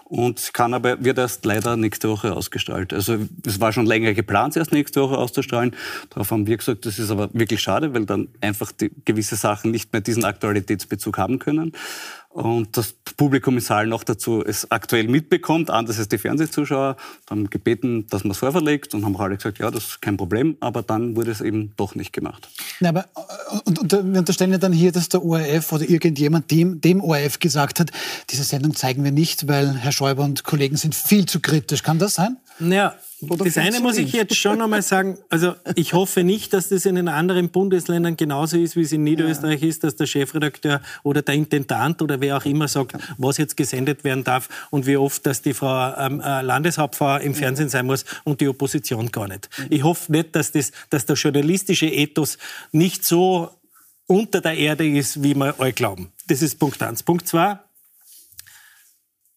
[0.05, 2.95] Und kann aber, wird erst leider nächste Woche ausgestrahlt.
[2.95, 5.77] Also es war schon länger geplant, erst nächste Woche auszustrahlen.
[6.09, 9.71] Darauf haben wir gesagt, das ist aber wirklich schade, weil dann einfach die, gewisse Sachen
[9.71, 11.73] nicht mehr diesen Aktualitätsbezug haben können.
[12.33, 16.97] Und das Publikum im Saal noch dazu es aktuell mitbekommt, anders als die Fernsehzuschauer,
[17.29, 20.17] haben gebeten, dass man es vorverlegt und haben auch alle gesagt, ja, das ist kein
[20.17, 22.49] Problem, aber dann wurde es eben doch nicht gemacht.
[22.81, 26.51] Na, aber, äh, und, und wir unterstellen ja dann hier, dass der ORF oder irgendjemand
[26.51, 27.91] dem, dem ORF gesagt hat,
[28.31, 31.83] diese Sendung zeigen wir nicht, weil Herr Schäuber und Kollegen sind viel zu kritisch.
[31.83, 32.39] Kann das sein?
[32.59, 35.19] Naja, Oder das eine muss ich jetzt schon einmal sagen.
[35.29, 39.05] Also ich hoffe nicht, dass das in den anderen Bundesländern genauso ist, wie es in
[39.05, 43.57] Niederösterreich ist, dass der Chefredakteur oder der Intendant oder wer auch immer sagt, was jetzt
[43.57, 47.87] gesendet werden darf und wie oft, dass die Frau ähm, äh, Landeshauptfrau im Fernsehen sein
[47.87, 49.49] muss und die Opposition gar nicht.
[49.71, 52.39] Ich hoffe nicht, dass, das, dass der journalistische Ethos
[52.73, 53.51] nicht so
[54.07, 56.13] unter der Erde ist, wie wir alle glauben.
[56.29, 57.03] Das ist Punkt eins.
[57.03, 57.59] Punkt zwei.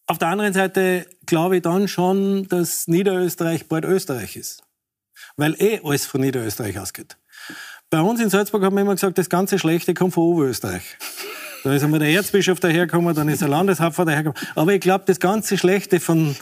[0.08, 4.62] Auf der anderen Seite glaube ich dann schon, dass Niederösterreich bald Österreich ist.
[5.36, 7.16] Weil eh alles von Niederösterreich ausgeht.
[7.90, 10.96] Bei uns in Salzburg haben wir immer gesagt, das ganze Schlechte kommt von Oberösterreich.
[11.64, 14.48] Da ist einmal der Erzbischof dahergekommen, dann ist der Landeshauptmann dahergekommen.
[14.54, 16.36] Aber ich glaube, das ganze Schlechte von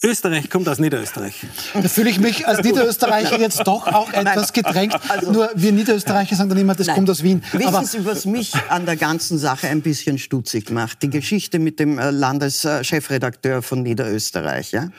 [0.00, 1.44] Österreich kommt aus Niederösterreich.
[1.74, 4.94] Da fühle ich mich als Niederösterreicher jetzt doch auch etwas gedrängt.
[5.22, 6.94] Nur wir Niederösterreicher sagen dann immer, das Nein.
[6.94, 7.42] kommt aus Wien.
[7.50, 11.02] Wissen Aber Sie, was mich an der ganzen Sache ein bisschen stutzig macht?
[11.02, 14.90] Die Geschichte mit dem äh, Landeschefredakteur von Niederösterreich ja,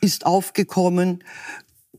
[0.00, 1.22] ist aufgekommen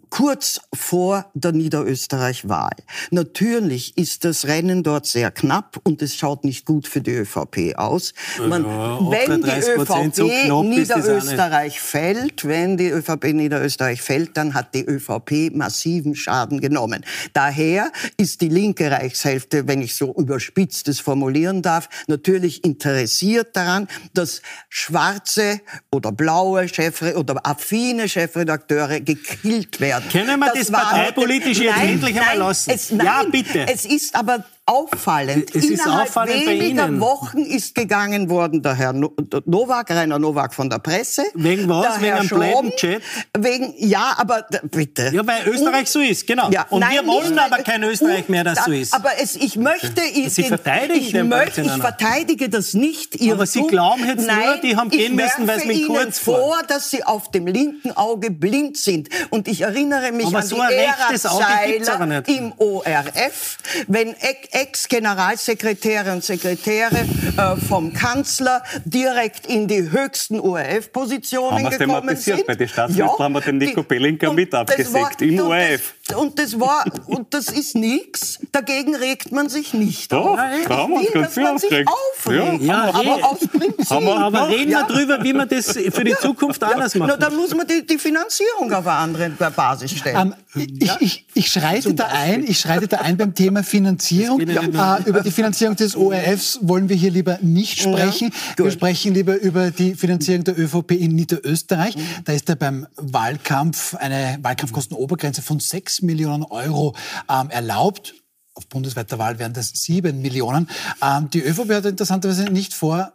[0.09, 2.75] kurz vor der Niederösterreich-Wahl.
[3.11, 7.75] Natürlich ist das Rennen dort sehr knapp und es schaut nicht gut für die ÖVP
[7.75, 8.13] aus.
[8.47, 10.79] Man, Ja, wenn die 38% so ÖVP nicht.
[10.79, 17.05] Niederösterreich fällt, wenn die ÖVP Niederösterreich fällt, dann hat die ÖVP massiven Schaden genommen.
[17.33, 23.87] Daher ist die linke Reichshälfte, wenn ich so überspitzt es formulieren darf, natürlich interessiert daran,
[24.13, 29.98] dass schwarze oder blaue Chefre oder affine Chefredakteure gekillt werden.
[30.11, 32.71] Können wir das war- Parteipolitische jetzt endlich einmal lassen?
[32.71, 33.67] Es, nein, Ja, bitte.
[33.67, 35.49] Es ist aber auffallend.
[35.55, 36.99] Es ist Innerhalb auffallend bei weniger Ihnen.
[37.01, 41.23] Wochen ist gegangen worden der Herr Nowak, Rainer Nowak von der Presse.
[41.33, 41.99] Wegen was?
[42.01, 43.01] Wegen einem blöden Chat?
[43.37, 45.11] Wegen, ja, aber bitte.
[45.13, 46.49] Ja, weil Österreich so ist, genau.
[46.51, 48.93] Ja, und nein, wir wollen nicht, aber kein Österreich mehr, das Da- so ist.
[48.93, 53.15] Aber es, ich möchte, ich, Sie verteidigen ich, den möchte, ich verteidige das nicht.
[53.15, 56.25] Ihr Aber Sie glauben jetzt nur, Nein, die haben gehen müssen, weil es mit kurz
[56.27, 56.35] war.
[56.37, 59.09] vor, dass Sie auf dem linken Auge blind sind.
[59.31, 63.57] Und ich erinnere mich Aber an so die Ära im ORF,
[63.87, 66.97] wenn Ex- Ex-Generalsekretäre und Sekretäre
[67.37, 72.37] äh, vom Kanzler direkt in die höchsten ORF-Positionen gekommen thematisiert?
[72.37, 72.47] sind.
[72.47, 73.81] Bei den Staatsministern haben wir den Nico
[74.29, 75.93] und mit das abgesägt, war- im und ORF.
[76.07, 78.39] Das, und das war und das ist nichts.
[78.51, 80.37] Dagegen regt man sich nicht Doch, auf.
[80.37, 82.61] da Ich haben wir uns will, ganz dass man sich aufregt.
[82.63, 83.23] Ja, aber eh.
[83.23, 83.91] aus Prinzip.
[83.91, 84.79] Aber reden Ja.
[84.87, 87.19] wir drüber, wie wir das für die Zukunft anders Na, machen.
[87.19, 90.33] dann muss man die, die Finanzierung auf eine andere Basis stellen.
[90.55, 94.39] Ähm, ich, ich, ich schreite da ein, ich schreite da ein beim Thema Finanzierung.
[94.49, 98.31] Geht Ihnen Äh, über die Finanzierung des ORFs wollen wir hier lieber nicht sprechen.
[98.55, 98.73] wir gut.
[98.73, 101.95] sprechen lieber über die Finanzierung der ÖVP in Niederösterreich.
[102.25, 106.95] Da ist ja beim Wahlkampf eine Wahlkampfkostenobergrenze von 6 Millionen Euro
[107.29, 108.15] ähm, erlaubt.
[108.53, 110.69] Auf bundesweiter Wahl wären das 7 Millionen.
[111.01, 113.13] Ähm, die ÖVP hat interessanterweise nicht vor,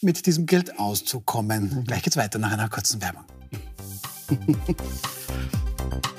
[0.00, 1.84] mit diesem Geld auszukommen.
[1.86, 3.24] Gleich geht's weiter nach einer kurzen Werbung.